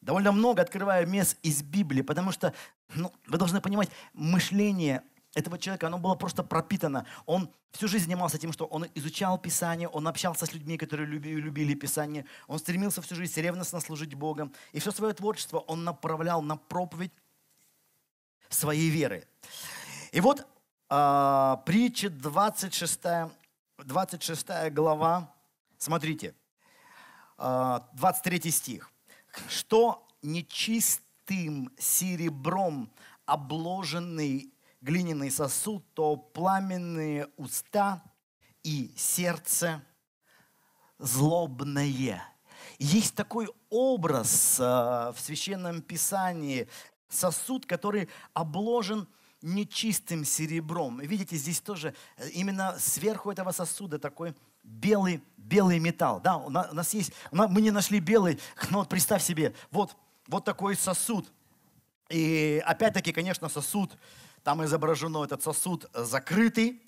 [0.00, 2.52] довольно много открываю мест из Библии, потому что
[2.94, 5.02] ну, вы должны понимать, мышление
[5.34, 7.04] этого человека, оно было просто пропитано.
[7.26, 11.74] Он всю жизнь занимался тем, что он изучал Писание, он общался с людьми, которые любили,
[11.74, 14.52] Писание, он стремился всю жизнь ревностно служить Богом.
[14.72, 17.12] И все свое творчество он направлял на проповедь
[18.48, 19.26] своей веры.
[20.12, 20.46] И вот
[20.88, 23.00] э, притча 26,
[23.78, 25.30] 26 глава,
[25.78, 26.34] смотрите,
[27.38, 28.90] э, 23 стих.
[29.48, 32.90] «Что нечист золотым серебром
[33.24, 38.02] обложенный глиняный сосуд, то пламенные уста
[38.62, 39.82] и сердце
[40.98, 42.22] злобное.
[42.78, 46.68] Есть такой образ э, в Священном Писании,
[47.08, 49.08] сосуд, который обложен
[49.42, 51.00] нечистым серебром.
[51.00, 56.20] Видите, здесь тоже э, именно сверху этого сосуда такой белый, белый металл.
[56.20, 58.38] Да, у нас, у нас есть, мы не нашли белый,
[58.70, 61.32] но вот представь себе, вот, вот такой сосуд.
[62.08, 63.96] И опять-таки, конечно, сосуд,
[64.42, 66.82] там изображено этот сосуд закрытый.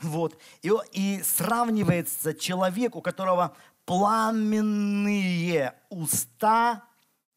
[0.00, 0.38] Вот.
[0.62, 6.84] И, и сравнивается человек, у которого пламенные уста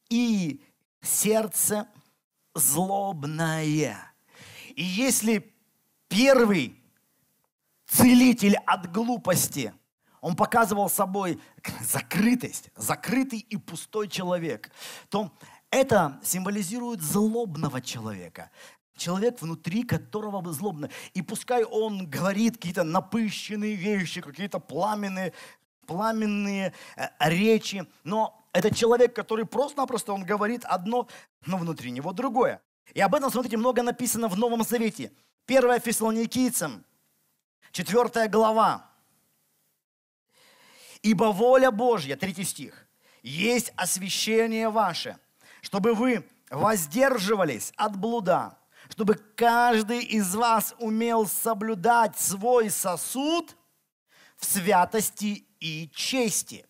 [0.09, 0.63] и
[1.01, 1.87] сердце
[2.55, 4.13] злобное.
[4.75, 5.53] И если
[6.07, 6.81] первый
[7.87, 9.73] целитель от глупости,
[10.27, 11.39] он показывал собой
[11.81, 14.69] закрытость, закрытый и пустой человек,
[15.07, 15.31] то
[15.69, 18.51] это символизирует злобного человека.
[18.97, 20.89] Человек, внутри которого вы злобно.
[21.13, 25.31] И пускай он говорит какие-то напыщенные вещи, какие-то пламенные,
[25.85, 31.07] пламенные э, речи, но это человек, который просто-напросто он говорит одно,
[31.45, 32.61] но внутри него другое.
[32.93, 35.13] И об этом, смотрите, много написано в Новом Завете.
[35.47, 36.83] 1 Фессалоникийцам,
[37.71, 38.87] 4 глава.
[41.01, 42.87] «Ибо воля Божья», 3 стих,
[43.23, 45.17] «есть освящение ваше,
[45.61, 48.57] чтобы вы воздерживались от блуда,
[48.89, 53.57] чтобы каждый из вас умел соблюдать свой сосуд
[54.37, 56.65] в святости и чести.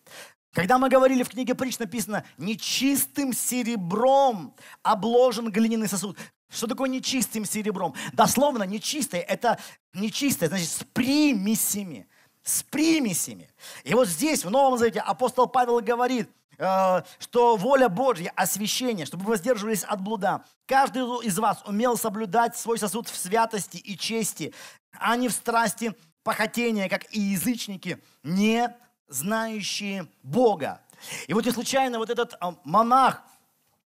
[0.52, 6.18] Когда мы говорили в книге притч, написано, нечистым серебром обложен глиняный сосуд.
[6.50, 7.94] Что такое нечистым серебром?
[8.14, 9.60] Дословно, нечистое– это
[9.92, 12.08] нечистое, значит, с примесями.
[12.48, 13.50] С примесями.
[13.84, 19.24] И вот здесь, в Новом Завете, апостол Павел говорит, э, что воля Божья, освящение, чтобы
[19.24, 20.42] вы воздерживались от блуда.
[20.64, 24.54] Каждый из вас умел соблюдать свой сосуд в святости и чести,
[24.92, 28.74] а не в страсти похотения, как и язычники, не
[29.08, 30.80] знающие Бога.
[31.26, 33.24] И вот не случайно вот этот а, монах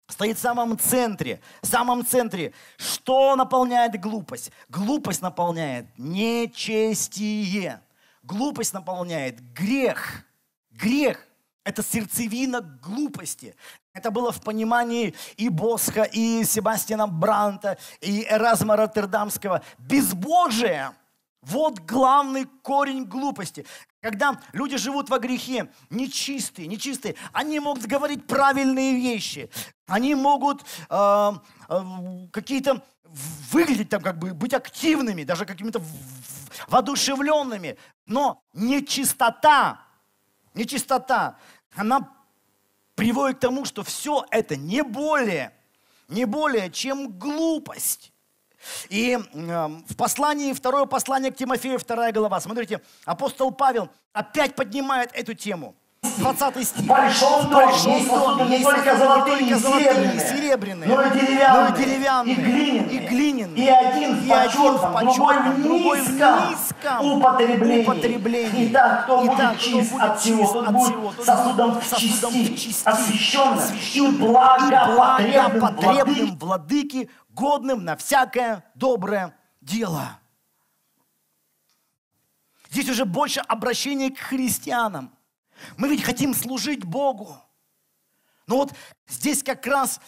[0.07, 2.53] стоит в самом центре, в самом центре.
[2.77, 4.53] Что наполняет глупость?
[4.69, 7.81] Глупость наполняет нечестие.
[8.23, 10.25] Глупость наполняет грех.
[10.71, 11.27] Грех–
[11.65, 13.55] это сердцевина глупости.
[13.93, 19.63] Это было в понимании и Босха, и Себастьяна Бранта, и Эразма Роттердамского.
[19.79, 20.93] Безбожие–
[21.43, 23.67] вот главный корень глупости.
[24.01, 29.51] Когда люди живут во грехе, нечистые, нечистые, они могут говорить правильные вещи.
[29.87, 31.33] Они могут э,
[31.69, 32.83] э, какие-то
[33.51, 35.83] выглядеть там как бы, быть активными, даже какими-то
[36.69, 37.77] воодушевленными.
[38.07, 39.81] Но нечистота,
[40.55, 41.37] нечистота,
[41.75, 42.13] она
[42.95, 45.53] приводит к тому, что все это не более,
[46.09, 48.13] не более, чем глупость.
[48.89, 55.11] И э, в послании, второе послание к Тимофею, вторая глава, смотрите, апостол Павел опять поднимает
[55.15, 55.75] эту тему.
[56.23, 56.83] 20 стих.
[56.83, 59.55] В большом доме есть сосуды не только золотые и
[60.19, 64.15] серебряные, но и деревянные, но и, деревянные, и глиняные, и, глиняные, и один
[64.77, 67.83] в и почетном, другой в низком, низком употреблении.
[67.83, 68.69] употреблении.
[68.71, 71.97] Итак, кто Итак, будет кто чист будет от всего, тот от будет всего, сосудом в
[71.97, 73.59] чести, освященным
[73.95, 80.19] и и благопотребным владыке, годным на всякое доброе дело.
[82.71, 85.11] Здесь уже больше обращения к христианам.
[85.77, 87.37] Мы ведь хотим служить Богу.
[88.47, 88.73] Но вот
[89.07, 90.01] здесь как раз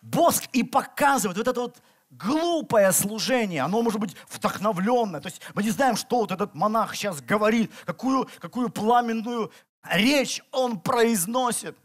[0.00, 5.20] Боск и показывает вот это вот глупое служение, оно может быть вдохновленное.
[5.20, 9.52] То есть мы не знаем, что вот этот монах сейчас говорит, какую, какую пламенную
[9.82, 11.76] речь он произносит.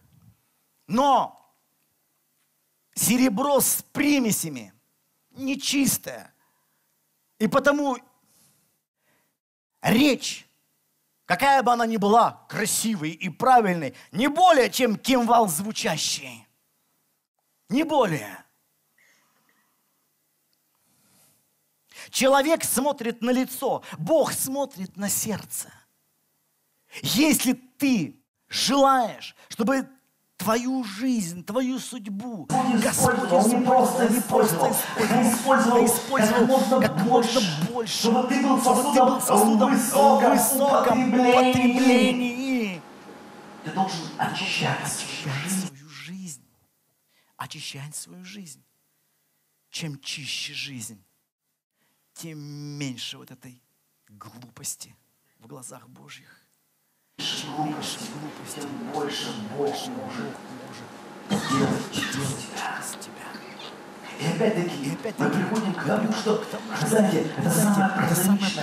[0.88, 1.54] Но
[2.94, 4.74] серебро с примесями
[5.32, 6.34] нечистое.
[7.38, 7.98] И потому
[9.82, 10.49] речь
[11.30, 16.48] какая бы она ни была красивой и правильной, не более, чем кимвал звучащий.
[17.70, 18.44] Не более.
[22.10, 25.72] Человек смотрит на лицо, Бог смотрит на сердце.
[27.04, 29.88] Если ты желаешь, чтобы
[30.40, 32.48] твою жизнь, твою судьбу.
[32.82, 38.94] Господь использовал, не просто использовал, использовал, использовал как, как можно больше, чтобы ты был чтобы
[38.94, 41.52] ты был сосудом высоком, высоком употреблении.
[41.52, 42.82] употреблении.
[43.66, 46.48] Ты должен очищать Очищать свою жизнь.
[47.36, 48.64] Очищать свою жизнь.
[49.70, 51.04] Чем чище жизнь,
[52.14, 53.62] тем меньше вот этой
[54.08, 54.96] глупости
[55.38, 56.39] в глазах Божьих.
[57.20, 60.38] Чем меньше глупости, тем больше Бог больше может
[61.30, 63.20] делать через тебя.
[64.20, 66.44] И опять-таки, мы приходим к тому, что,
[66.88, 67.92] знаете, это самое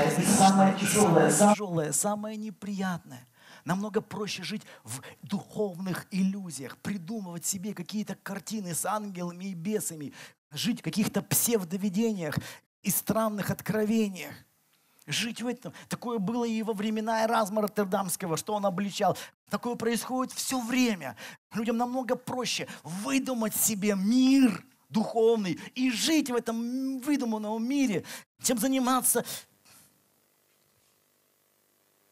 [0.07, 3.26] это самое тяжелое, самое самое неприятное.
[3.66, 10.14] Намного проще жить в духовных иллюзиях, придумывать себе какие-то картины с ангелами и бесами,
[10.50, 12.38] жить в каких-то псевдовидениях
[12.82, 14.32] и странных откровениях.
[15.07, 15.72] Жить в этом.
[15.88, 19.16] Такое было и во времена Эразма Роттердамского, что он обличал.
[19.50, 21.16] Такое происходит все время.
[21.54, 28.04] Людям намного проще выдумать себе мир духовный и жить в этом выдуманном мире,
[28.42, 29.24] чем заниматься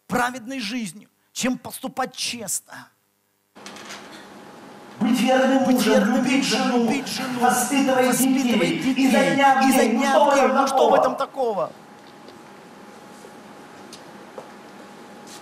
[0.07, 2.89] праведной жизнью, чем поступать честно.
[5.01, 8.95] Быть верным мужем, верным любить жену, любить жену, воспитывать воспитывать детей.
[8.95, 9.09] детей.
[9.09, 9.99] Изо дня в день.
[9.99, 10.45] дня Ну в что в день.
[10.45, 11.73] этом Ну что в этом такого?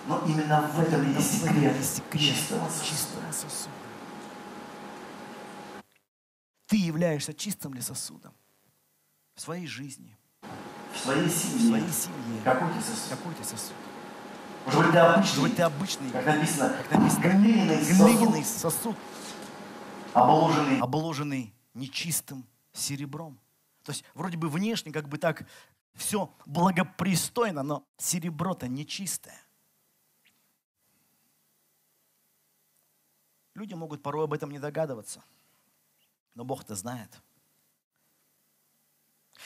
[0.07, 1.77] Но именно в этом и есть секрет
[2.19, 3.31] чистого сосуда.
[3.31, 3.71] сосуда.
[6.67, 8.33] Ты являешься чистым ли сосудом
[9.35, 10.17] в своей жизни,
[10.93, 11.67] В своей в семье.
[11.67, 12.41] своей семье.
[12.43, 13.09] Какой ты сосуд?
[13.09, 13.75] Какой ты сосуд?
[14.65, 18.95] Может быть, ты обычный, Может ты обычный, как написано, как написано, глиняный глиняный сосуд, сосуд,
[20.13, 23.39] обложенный обложенный нечистым серебром.
[23.83, 25.45] То есть вроде бы внешне как бы так
[25.95, 29.39] все благопристойно, но серебро-то нечистое.
[33.55, 35.23] Люди могут порой об этом не догадываться,
[36.33, 37.21] но Бог-то знает.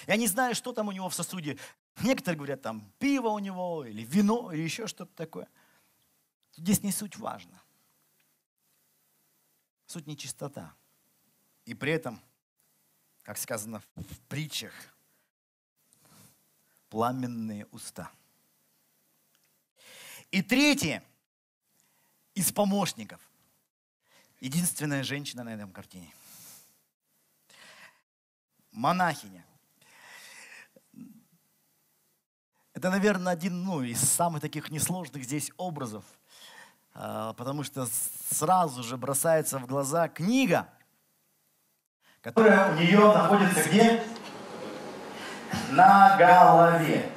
[0.05, 1.58] Я не знаю, что там у него в сосуде.
[2.01, 5.49] Некоторые говорят, там пиво у него, или вино, или еще что-то такое.
[6.55, 7.62] Здесь не суть важно.
[9.88, 10.74] Суть не чистота.
[11.66, 12.22] И при этом,
[13.24, 14.74] как сказано в притчах,
[16.89, 18.12] пламенные уста.
[20.32, 21.03] И третье
[22.34, 23.27] из помощников.
[24.40, 26.14] Единственная женщина на этом картине.
[28.72, 29.44] Монахиня.
[32.76, 36.06] Это, наверное, один ну, из самых таких несложных здесь образов,
[36.94, 37.88] а, потому что
[38.30, 40.70] сразу же бросается в глаза книга,
[42.22, 44.04] которая у нее находится где?
[45.72, 47.12] На голове.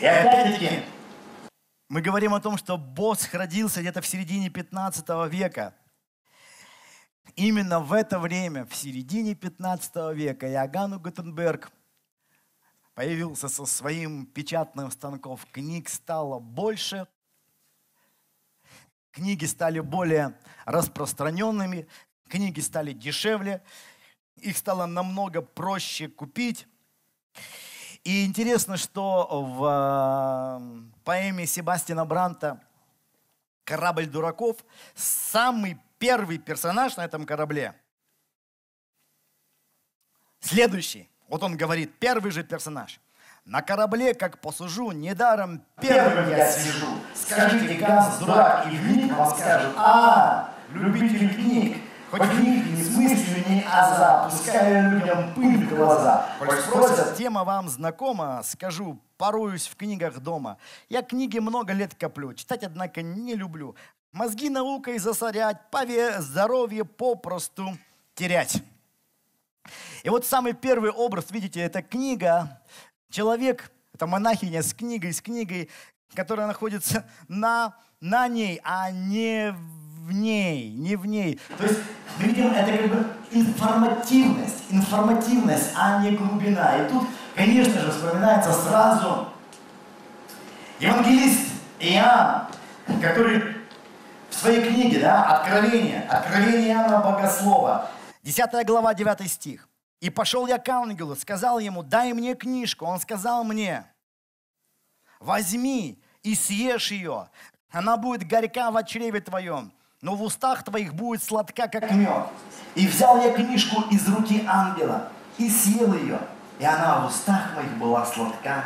[0.00, 0.82] И опять-таки,
[1.88, 5.74] Мы говорим о том, что босс родился где-то в середине 15 века.
[7.36, 11.72] Именно в это время, в середине 15 века, Иоганн Гутенберг
[12.94, 15.40] появился со своим печатным станком.
[15.50, 17.08] Книг стало больше,
[19.10, 21.88] книги стали более распространенными,
[22.28, 23.64] книги стали дешевле,
[24.36, 26.68] их стало намного проще купить.
[28.04, 29.26] И интересно, что
[29.58, 32.60] в э, поэме Себастьяна Бранта
[33.64, 34.64] «Корабль дураков»
[34.94, 37.74] самый первый персонаж на этом корабле
[40.38, 41.08] следующий.
[41.28, 43.00] Вот он говорит, первый же персонаж.
[43.46, 46.88] На корабле, как посужу, недаром первым я сижу.
[47.14, 51.78] Скажите, Ганс, дурак, и вник вам скажет, а, любитель книг,
[52.10, 56.26] хоть книг ни с мыслью, ни аза, пускай людям пыль в глаза.
[56.36, 60.58] Спросят, спросят, тема вам знакома, скажу, поруюсь в книгах дома.
[60.90, 63.74] Я книги много лет коплю, читать, однако, не люблю.
[64.14, 65.56] Мозги наукой засорять,
[66.20, 67.76] здоровье попросту
[68.14, 68.62] терять.
[70.04, 72.62] И вот самый первый образ, видите, это книга.
[73.10, 75.68] Человек, это монахиня с книгой, с книгой,
[76.14, 81.40] которая находится на, на ней, а не в ней, не в ней.
[81.58, 81.80] то есть,
[82.20, 86.86] мы видим, это как бы информативность, информативность, а не глубина.
[86.86, 89.30] И тут, конечно же, вспоминается сразу
[90.78, 91.48] евангелист
[91.80, 92.46] Иоанн,
[93.02, 93.63] который
[94.44, 97.88] своей книге, да, Откровение, Откровение Иоанна Богослова,
[98.22, 99.68] 10 глава, 9 стих.
[100.00, 102.84] «И пошел я к ангелу, сказал ему, дай мне книжку.
[102.84, 103.86] Он сказал мне,
[105.18, 107.28] возьми и съешь ее.
[107.70, 109.72] Она будет горька в чреве твоем,
[110.02, 112.26] но в устах твоих будет сладка, как мед.
[112.74, 116.18] И взял я книжку из руки ангела и съел ее.
[116.58, 118.64] И она в устах моих была сладка,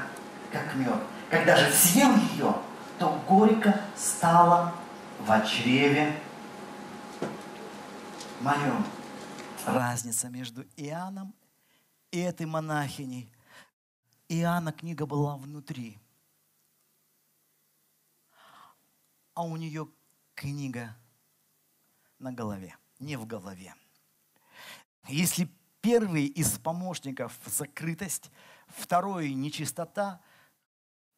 [0.52, 0.98] как мед.
[1.30, 2.54] Когда же съел ее,
[2.98, 4.72] то горько стало
[5.20, 6.20] в чреве
[8.40, 8.84] моем.
[9.66, 11.34] разница между Иоанном
[12.10, 13.30] и этой монахиней.
[14.28, 15.98] Иоанна книга была внутри,
[19.34, 19.88] а у нее
[20.34, 20.96] книга
[22.18, 23.74] на голове, не в голове.
[25.06, 25.48] Если
[25.80, 28.30] первый из помощников– закрытость,
[28.68, 30.20] второй– нечистота,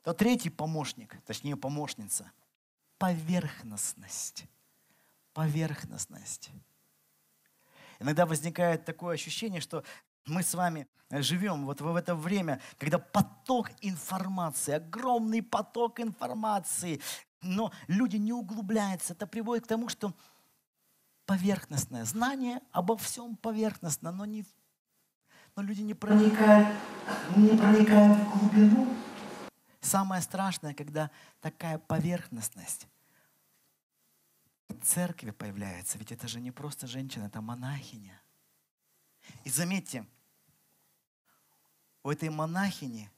[0.03, 2.31] то третий помощник, точнее помощница–
[3.01, 4.45] поверхностность.
[5.33, 6.51] Поверхностность.
[7.99, 9.83] Иногда возникает такое ощущение, что
[10.27, 17.01] мы с вами живем вот в это время, когда поток информации, огромный поток информации,
[17.41, 19.15] но люди не углубляются.
[19.15, 20.15] Это приводит к тому, что
[21.25, 24.45] поверхностное знание обо всем поверхностно, но, не,
[25.57, 26.69] но люди не проникают,
[27.35, 28.95] не проникают в глубину.
[29.81, 31.11] Самое страшное, когда
[31.41, 32.87] такая поверхностность
[34.69, 35.99] в церкви появляется.
[35.99, 38.21] Ведь это же не просто женщина, это монахиня.
[39.45, 40.07] И заметьте,
[42.03, 43.11] у этой монахини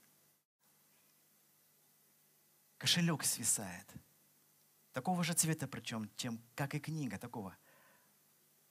[2.79, 3.87] кошелек свисает.
[4.93, 7.57] Такого же цвета причем, чем, как и книга, такого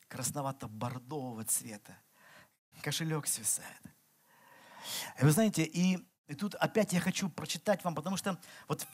[0.07, 1.97] красновато-бордового цвета.
[2.81, 3.81] Кошелек свисает.
[5.19, 8.37] И вы знаете, и, и тут опять я хочу прочитать вам, потому что
[8.69, 8.87] вот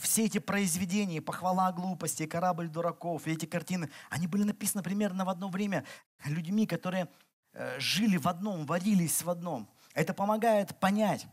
[0.00, 5.48] все эти произведения, похвала глупости, корабль дураков, эти картины, они были написаны примерно в одно
[5.48, 5.84] время
[6.24, 7.08] людьми, которые
[7.52, 9.68] э, жили в одном, варились в одном.
[9.94, 11.28] Это помогает понять.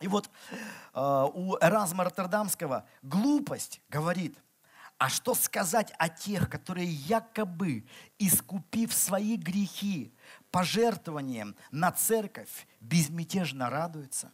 [0.00, 0.28] И вот
[0.92, 4.36] э, у Эразма Роттердамского глупость говорит,
[4.98, 7.86] а что сказать о тех, которые якобы,
[8.18, 10.12] искупив свои грехи
[10.50, 14.32] пожертвованием на церковь, безмятежно радуются?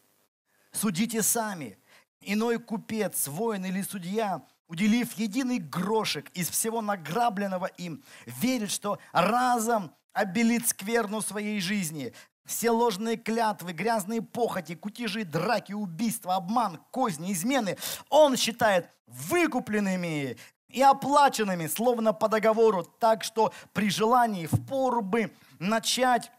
[0.74, 1.78] Судите сами.
[2.20, 9.94] Иной купец, воин или судья, уделив единый грошек из всего награбленного им, верит, что разом
[10.12, 12.12] обелит скверну своей жизни,
[12.44, 17.78] все ложные клятвы, грязные похоти, кутежи, драки, убийства, обман, козни, измены
[18.10, 20.36] он считает выкупленными
[20.68, 26.32] и оплаченными, словно по договору, так что при желании впору бы начать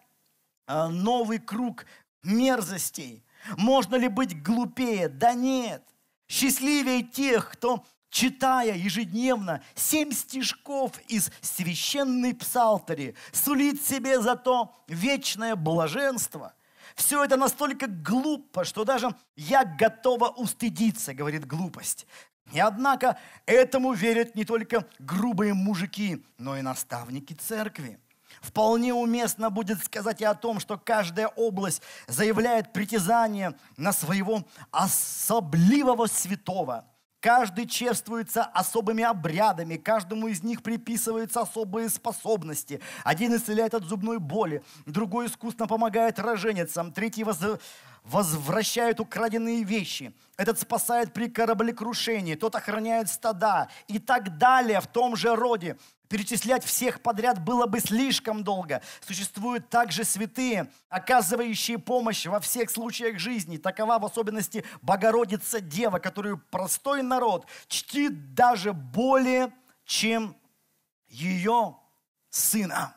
[0.67, 1.85] э, новый круг
[2.21, 3.24] мерзостей.
[3.57, 5.09] Можно ли быть глупее?
[5.09, 5.83] Да нет.
[6.27, 16.53] Счастливее тех, кто читая ежедневно семь стишков из священной псалтери, сулит себе зато вечное блаженство.
[16.95, 22.07] Все это настолько глупо, что даже я готова устыдиться, говорит глупость.
[22.53, 27.99] И однако этому верят не только грубые мужики, но и наставники церкви.
[28.45, 36.07] Вполне уместно будет сказать и о том, что каждая область заявляет притязание на своего особливого
[36.07, 36.85] святого–
[37.25, 42.81] Каждый чествуется особыми обрядами, каждому из них приписываются особые способности.
[43.03, 47.39] Один исцеляет от зубной боли, другой искусно помогает роженицам, третий воз...
[48.03, 50.13] возвращает украденные вещи.
[50.37, 55.79] Этот спасает при кораблекрушении, тот охраняет стада и так далее в том же роде.
[56.09, 58.81] Перечислять всех подряд было бы слишком долго.
[59.05, 63.57] Существуют также святые, оказывающие помощь во всех случаях жизни.
[63.57, 69.51] Такова в особенности Богородица Дева, которую простой народ чтит даже более,
[69.85, 70.35] чем
[71.07, 71.75] ее
[72.29, 72.95] сына.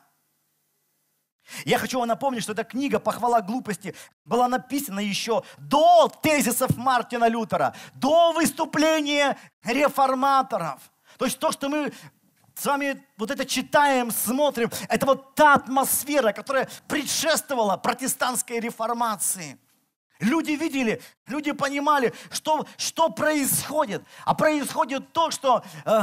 [1.65, 7.27] Я хочу вам напомнить, что эта книга «Похвала глупости» была написана еще до тезисов Мартина
[7.27, 10.91] Лютера, до выступления реформаторов.
[11.17, 11.91] То есть то, что мы
[12.59, 19.57] с вами вот это читаем, смотрим, это вот та атмосфера, которая предшествовала протестантской реформации.
[20.19, 24.03] Люди видели, люди понимали, что, что происходит.
[24.25, 26.01] А происходит то, что э,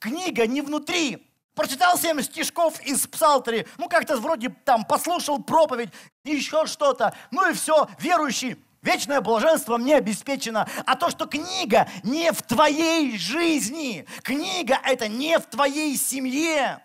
[0.00, 1.24] книга не внутри.
[1.54, 5.90] Прочитал семь стишков из псалтери, ну как-то вроде там послушал проповедь,
[6.24, 10.68] еще что-то, ну и все, верующий Вечное блаженство мне обеспечено.
[10.86, 16.82] А то, что книга не в твоей жизни, книга это не в твоей семье.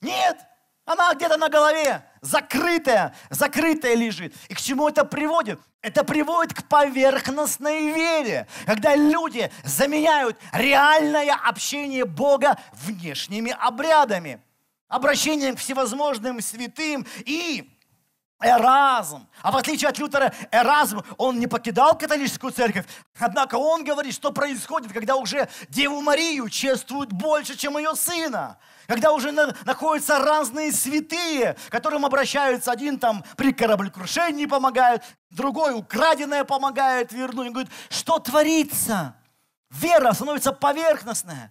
[0.00, 0.38] Нет,
[0.86, 4.34] она где-то на голове, закрытая, закрытая лежит.
[4.48, 5.60] И к чему это приводит?
[5.82, 14.40] Это приводит к поверхностной вере, когда люди заменяют реальное общение Бога внешними обрядами,
[14.88, 17.73] обращением к всевозможным святым и
[18.44, 19.26] Эразм.
[19.42, 22.84] А в отличие от Лютера, Эразм, он не покидал католическую церковь.
[23.18, 28.58] Однако он говорит, что происходит, когда уже Деву Марию чествуют больше, чем ее сына.
[28.86, 32.70] Когда уже на, находятся разные святые, к которым обращаются.
[32.70, 37.46] Один там при кораблекрушении помогает, другой украденное помогает вернуть.
[37.46, 39.16] Он говорит, что творится?
[39.70, 41.50] Вера становится поверхностная.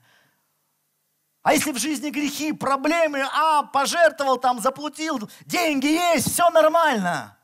[1.44, 7.38] А если в жизни грехи, проблемы, а, пожертвовал там, заплатил, деньги есть, все нормально.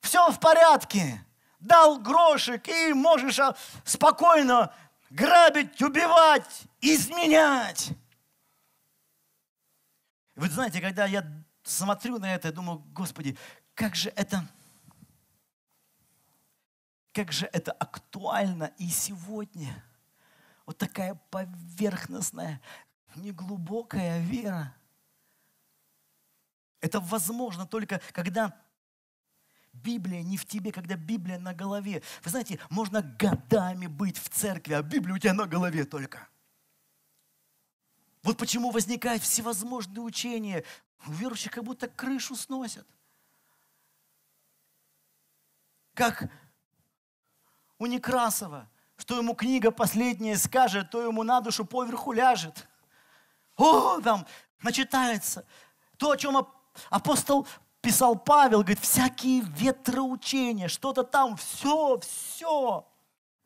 [0.00, 1.24] Все в порядке.
[1.58, 4.72] Дал грошек и можешь а, спокойно
[5.10, 7.90] грабить, убивать, изменять.
[10.36, 11.26] Вы знаете, когда я
[11.64, 13.36] смотрю на это, я думаю, Господи,
[13.74, 14.46] как же это,
[17.12, 19.82] как же это актуально и сегодня–
[20.66, 22.60] вот такая поверхностная,
[23.14, 24.74] неглубокая вера.
[26.80, 28.60] Это возможно только, когда
[29.72, 32.02] Библия не в тебе, когда Библия на голове.
[32.22, 36.28] Вы знаете, можно годами быть в церкви, а Библия у тебя на голове только.
[38.22, 40.64] Вот почему возникают всевозможные учения.
[41.06, 42.86] У верующих как будто крышу сносят.
[45.94, 46.30] Как
[47.78, 52.66] у Некрасова, что ему книга последняя скажет, то ему на душу поверху ляжет.
[53.56, 54.26] О, там
[54.62, 55.46] начитается.
[55.96, 56.46] То, о чем
[56.90, 57.46] апостол
[57.80, 62.86] писал Павел, говорит, всякие ветроучения, что-то там, все, все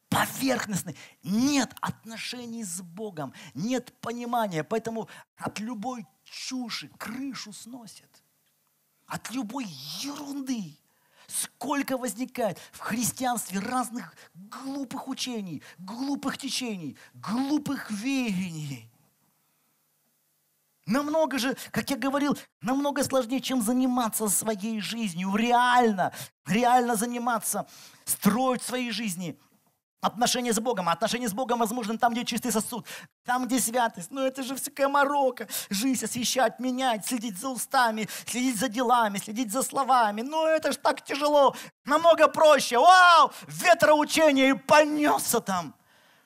[0.08, 0.96] поверхностный.
[1.22, 4.64] Нет отношений с Богом, нет понимания.
[4.64, 8.10] Поэтому от любой чуши крышу сносит.
[9.06, 9.64] От любой
[10.00, 10.76] ерунды.
[11.30, 18.90] Сколько возникает в христианстве разных глупых учений, глупых течений, глупых верений.
[20.86, 25.36] Намного же, как я говорил, намного сложнее, чем заниматься своей жизнью.
[25.36, 26.12] Реально,
[26.46, 27.68] реально заниматься,
[28.04, 29.38] строить свои жизни–
[30.00, 30.88] Отношения с Богом.
[30.88, 32.86] Отношения с Богом возможны там, где чистый сосуд,
[33.24, 34.10] там, где святость.
[34.10, 35.46] Но это же всякая морока.
[35.68, 40.22] Жизнь освещать, менять, следить за устами, следить за делами, следить за словами.
[40.22, 41.54] Ну это ж так тяжело.
[41.84, 42.78] Намного проще.
[42.78, 43.30] Вау!
[43.46, 45.74] Ветроучение и понесся там.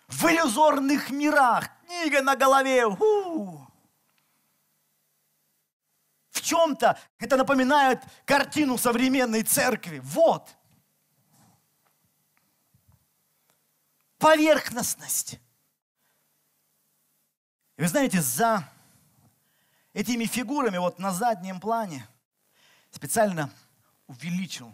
[0.06, 1.68] В иллюзорных мирах.
[1.86, 2.86] Книга на голове.
[2.86, 3.66] У-у-у.
[6.30, 10.00] В чем-то это напоминает картину современной церкви.
[10.04, 10.48] Вот.
[14.24, 15.38] Поверхностность.
[17.76, 18.66] И вы знаете, за
[19.92, 22.08] этими фигурами вот на заднем плане
[22.90, 23.50] специально
[24.06, 24.72] увеличил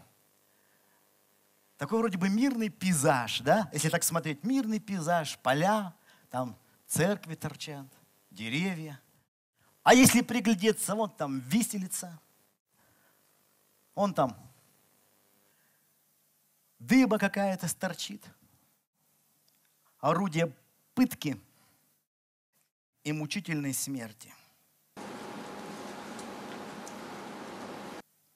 [1.78, 3.68] такой вроде бы мирный пейзаж, да?
[3.72, 5.94] Если так смотреть, мирный пейзаж, поля,
[6.30, 7.86] там церкви торчат,
[8.30, 9.00] деревья.
[9.82, 12.20] А если приглядеться, вот там виселица,
[13.96, 14.36] он там
[16.78, 18.24] дыба какая-то сторчит–
[20.00, 20.54] орудие
[20.94, 21.40] пытки
[23.04, 24.32] и мучительной смерти.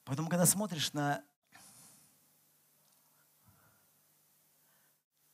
[0.05, 1.23] Поэтому, когда смотришь на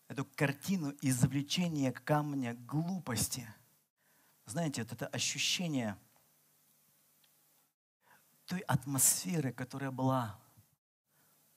[0.08, 3.48] эту картину извлечения камня глупости,
[4.46, 5.98] знаете, вот это ощущение
[8.46, 10.40] той атмосферы, которая была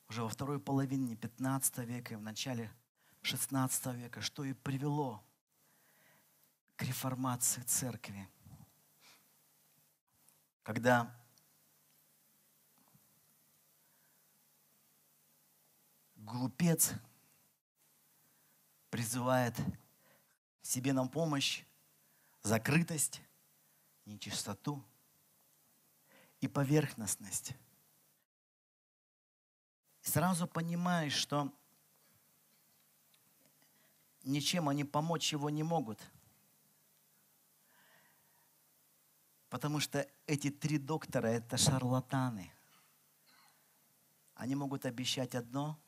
[0.09, 2.71] уже во второй половине 15 века и в начале
[3.25, 5.25] 16 века, что и привело
[6.77, 8.29] к реформации церкви.
[10.63, 11.11] Когда
[16.17, 16.93] глупец
[18.91, 19.59] призывает
[20.61, 21.65] себе нам помощь,
[22.43, 23.23] закрытость,
[24.05, 24.85] нечистоту
[26.43, 27.55] и поверхностность.
[30.03, 31.51] И сразу понимаешь, что
[34.25, 36.01] ничем они помочь его не могут.
[39.49, 42.53] Потому что эти три доктора– это шарлатаны.
[44.35, 45.79] Они могут обещать одно,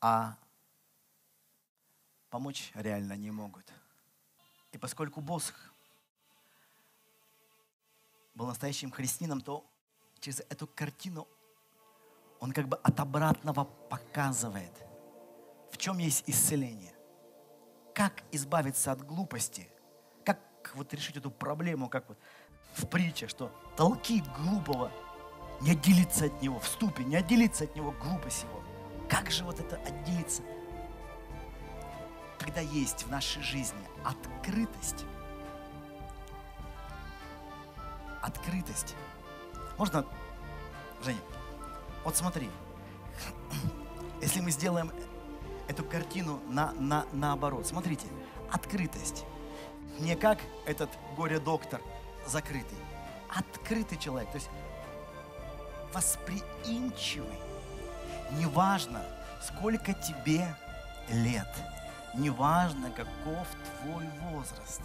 [0.00, 0.38] а
[2.30, 3.72] помочь реально не могут.
[4.70, 5.74] И поскольку Босх
[8.34, 9.68] был настоящим христианином, то
[10.20, 11.26] через эту картину
[12.38, 14.72] он как бы от обратного показывает–
[15.82, 16.94] чем есть исцеление.
[17.92, 19.68] Как избавиться от глупости.
[20.24, 20.38] Как
[20.76, 22.18] вот решить эту проблему, как вот
[22.74, 24.92] в притче, что толки глупого,
[25.60, 28.62] не отделиться от него, в ступе, не отделиться от него глупость его.
[29.08, 30.42] Как же вот это отделиться?
[32.38, 35.04] Когда есть в нашей жизни открытость,
[38.22, 38.94] открытость.
[39.78, 40.06] Можно,
[41.02, 41.20] Женя,
[42.04, 42.48] вот смотри,
[44.22, 44.92] если мы сделаем
[45.68, 47.66] эту картину на, на, наоборот.
[47.66, 48.06] Смотрите,
[48.50, 49.24] открытость.
[49.98, 51.80] Не как этот горе-доктор
[52.26, 52.78] закрытый.
[53.28, 54.50] Открытый человек, то есть
[55.92, 57.38] восприимчивый.
[58.32, 59.02] Неважно,
[59.42, 60.54] сколько тебе
[61.10, 61.48] лет,
[62.14, 63.46] неважно, каков
[63.82, 64.80] твой возраст,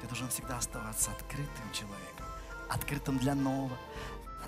[0.00, 2.26] ты должен всегда оставаться открытым человеком,
[2.68, 3.76] открытым для нового,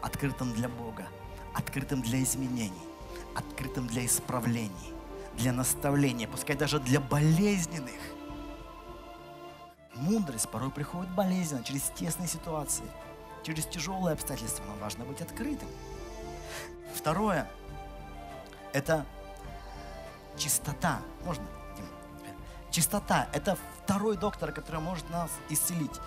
[0.00, 1.06] открытым для Бога,
[1.54, 2.82] открытым для изменений,
[3.34, 4.99] открытым для исправлений
[5.36, 8.00] для наставления, пускай даже для болезненных.
[9.94, 12.84] Мудрость порой приходит болезненно, через тесные ситуации,
[13.42, 14.64] через тяжелые обстоятельства.
[14.64, 15.68] Нам важно быть открытым.
[16.94, 17.48] Второе–
[18.72, 19.04] это
[20.36, 21.00] чистота.
[21.24, 21.44] Можно?
[22.70, 26.00] Чистота– это второй доктор, который может нас исцелить.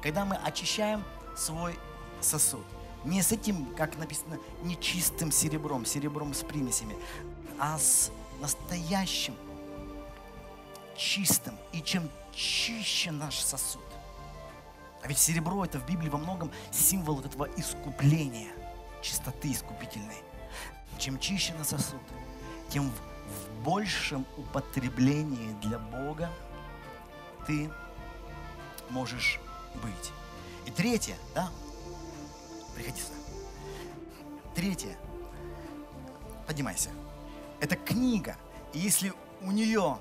[0.00, 1.02] Когда мы очищаем
[1.36, 1.78] свой
[2.20, 2.64] сосуд.
[3.04, 6.96] Не с этим, как написано, нечистым серебром, серебром с примесями,
[7.58, 8.10] а с
[8.40, 9.34] настоящим,
[10.96, 11.56] чистым.
[11.72, 13.82] И чем чище наш сосуд.
[15.02, 18.50] А ведь серебро это в Библии во многом символ вот этого искупления,
[19.02, 20.22] чистоты искупительной.
[20.98, 22.00] Чем чище на сосуд,
[22.68, 26.30] тем в большем употреблении для Бога
[27.46, 27.70] ты
[28.90, 29.38] можешь
[29.82, 30.12] быть.
[30.66, 31.50] И третье, да,
[32.74, 33.14] приходи сюда.
[34.54, 34.98] Третье,
[36.46, 36.90] поднимайся.
[37.60, 38.36] Это книга.
[38.72, 39.98] И если у нее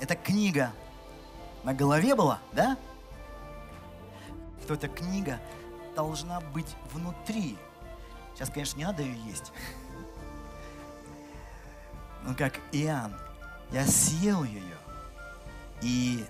[0.00, 0.72] эта книга
[1.64, 2.76] на голове была, да,
[4.66, 5.40] то эта книга
[5.94, 7.56] должна быть внутри.
[8.34, 9.52] Сейчас, конечно, не надо ее есть.
[12.24, 13.14] Но как Иоанн,
[13.70, 14.76] я съел ее,
[15.80, 16.24] и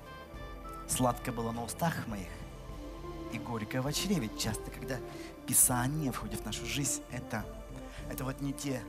[0.89, 2.29] сладко было на устах моих,
[3.33, 4.31] и горько в чреве.
[4.39, 4.99] Часто, когда
[5.47, 7.45] Писание входит в нашу жизнь, это,
[8.11, 8.83] это вот не те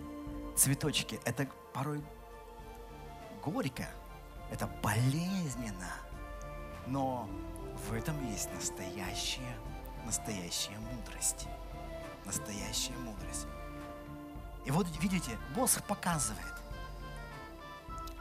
[0.57, 2.03] цветочки, это порой
[3.43, 3.87] горько,
[4.51, 5.91] это болезненно.
[6.87, 7.29] Но
[7.87, 9.57] в этом есть настоящая,
[10.05, 11.47] настоящая мудрость.
[12.25, 13.47] Настоящая мудрость.
[14.65, 16.53] И вот видите, Бог показывает,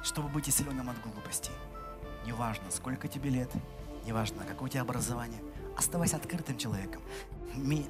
[0.03, 1.51] чтобы быть исцеленным от глупости.
[2.25, 3.51] Неважно, сколько тебе лет,
[4.05, 5.43] неважно, какое у тебя образование,
[5.77, 7.03] оставайся открытым человеком.
[7.55, 7.89] Имей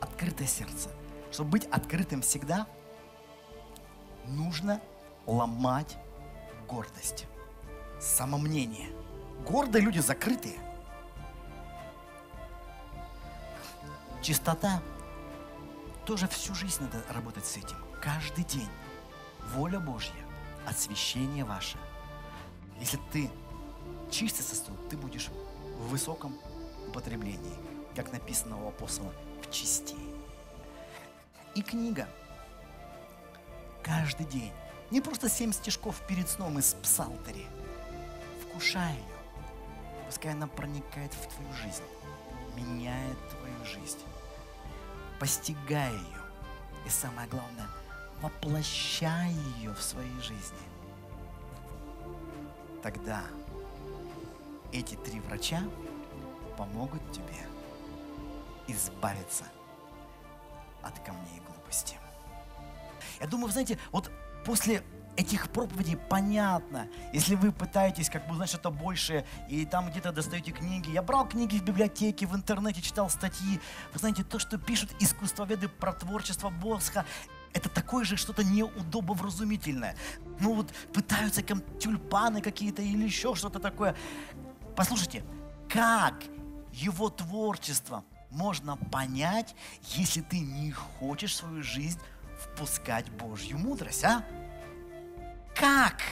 [0.00, 0.90] открытое сердце.
[1.32, 2.68] Чтобы быть открытым всегда,
[4.28, 4.80] нужно
[5.26, 5.96] ломать
[6.66, 7.26] гордость,
[8.00, 8.90] самомнение.
[9.46, 10.58] Гордые люди закрытые.
[14.22, 14.82] Чистота.
[16.04, 17.76] Тоже всю жизнь надо работать с этим.
[18.00, 18.68] Каждый день.
[19.54, 20.12] Воля Божья,
[20.66, 21.78] освящение ваше.
[22.80, 23.30] Если ты
[24.10, 25.28] чистый сосуд, ты будешь
[25.78, 26.36] в высоком
[26.86, 27.54] употреблении,
[27.94, 29.96] как написано у апостола, в чисти.
[31.54, 32.08] И книга.
[33.82, 34.52] Каждый день.
[34.90, 37.46] Не просто семь стишков перед сном из псалтери.
[38.42, 39.18] Вкушай ее.
[40.06, 41.82] Пускай она проникает в твою жизнь,
[42.56, 43.98] меняет твою жизнь.
[45.20, 46.22] Постигай ее.
[46.86, 47.68] И самое главное,
[48.22, 50.58] воплощай ее в своей жизни.
[52.82, 53.22] Тогда
[54.72, 55.62] эти три врача
[56.56, 57.46] помогут тебе
[58.66, 59.44] избавиться
[60.82, 61.96] от камней глупости.
[63.20, 64.10] Я думаю, вы знаете, вот
[64.44, 64.82] после
[65.18, 70.52] этих проповедей понятно, если вы пытаетесь как бы узнать что-то большее, и там где-то достаете
[70.52, 70.90] книги.
[70.90, 73.60] Я брал книги в библиотеке, в интернете, читал статьи.
[73.92, 77.04] Вы знаете, то, что пишут искусствоведы про творчество Босха,
[77.52, 79.96] это такое же что-то неудобовразумительное.
[80.38, 83.96] Ну вот пытаются как тюльпаны какие-то или еще что-то такое.
[84.76, 85.24] Послушайте,
[85.68, 86.22] как
[86.72, 91.98] его творчество можно понять, если ты не хочешь свою жизнь
[92.58, 94.24] впускать Божью мудрость, а?
[95.54, 96.02] Как?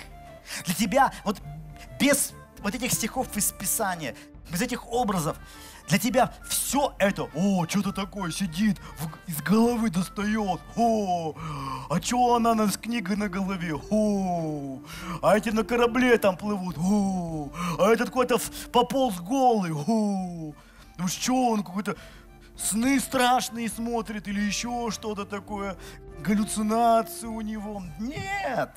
[0.64, 1.42] Для тебя вот
[1.98, 4.14] без вот этих стихов из Писания,
[4.50, 5.36] без этих образов,
[5.88, 11.34] для тебя все это, о, что-то такое сидит, в, из головы достает, о,
[11.90, 14.78] а что она нас с книгой на голове, о,
[15.22, 18.38] а эти на корабле там плывут, о, а этот какой-то
[18.72, 20.54] пополз голый, о,
[20.98, 21.96] ну что он какой-то
[22.56, 25.76] сны страшные смотрит или еще что-то такое,
[26.20, 27.82] галлюцинации у него.
[27.98, 28.70] Нет!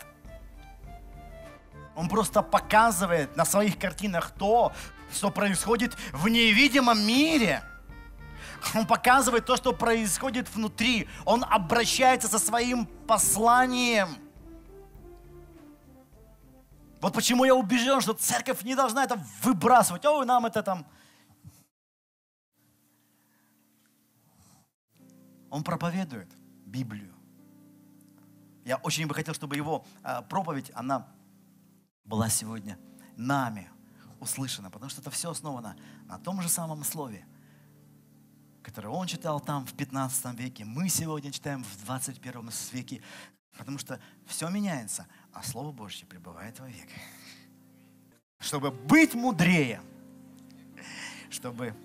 [1.96, 4.72] Он просто показывает на своих картинах то,
[5.12, 7.64] что происходит в невидимом мире.
[8.76, 11.08] Он показывает то, что происходит внутри.
[11.26, 14.18] Он обращается со своим посланием.
[17.02, 20.06] Вот почему я убежден, что церковь не должна это выбрасывать.
[20.06, 20.86] Ой, нам это там...
[25.50, 26.30] Он проповедует
[26.66, 27.14] Библию.
[28.66, 31.08] Я очень бы хотел, чтобы его а, проповедь, она
[32.04, 32.78] была сегодня
[33.16, 33.70] нами
[34.20, 37.26] услышана, потому что это все основано на том же самом слове,
[38.62, 43.02] которое он читал там в 15 веке, мы сегодня читаем в 21 веке,
[43.58, 46.90] потому что все меняется, а Слово Божье пребывает вовек.
[48.40, 49.82] Чтобы быть мудрее,
[51.30, 51.76] чтобы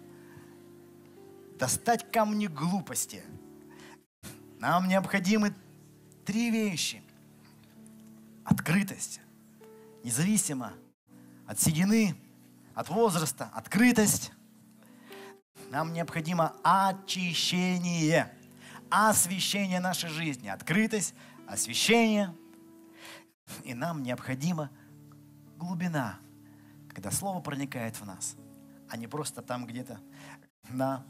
[1.58, 3.22] достать камни глупости,
[4.64, 5.54] нам необходимы
[6.24, 7.02] три вещи.
[8.46, 9.20] Открытость,
[10.02, 10.72] независимо
[11.46, 12.16] от седины,
[12.74, 14.32] от возраста, открытость.
[15.70, 18.34] Нам необходимо очищение,
[18.88, 21.14] освещение нашей жизни, открытость,
[21.46, 22.34] освещение.
[23.64, 24.70] И нам необходима
[25.58, 26.18] глубина,
[26.88, 28.34] когда Слово проникает в нас,
[28.88, 30.00] а не просто там где-то
[30.70, 31.04] на,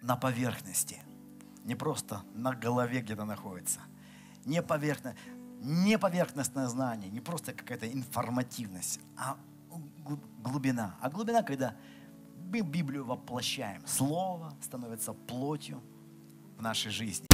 [0.00, 1.02] на поверхности.
[1.66, 3.80] Не просто на голове где-то находится,
[4.44, 5.14] не, поверхно,
[5.60, 9.36] не поверхностное знание, не просто какая-то информативность, а
[10.42, 10.94] глубина.
[11.00, 11.74] А глубина, когда
[12.52, 15.82] мы Библию воплощаем, Слово становится плотью
[16.56, 17.26] в нашей жизни.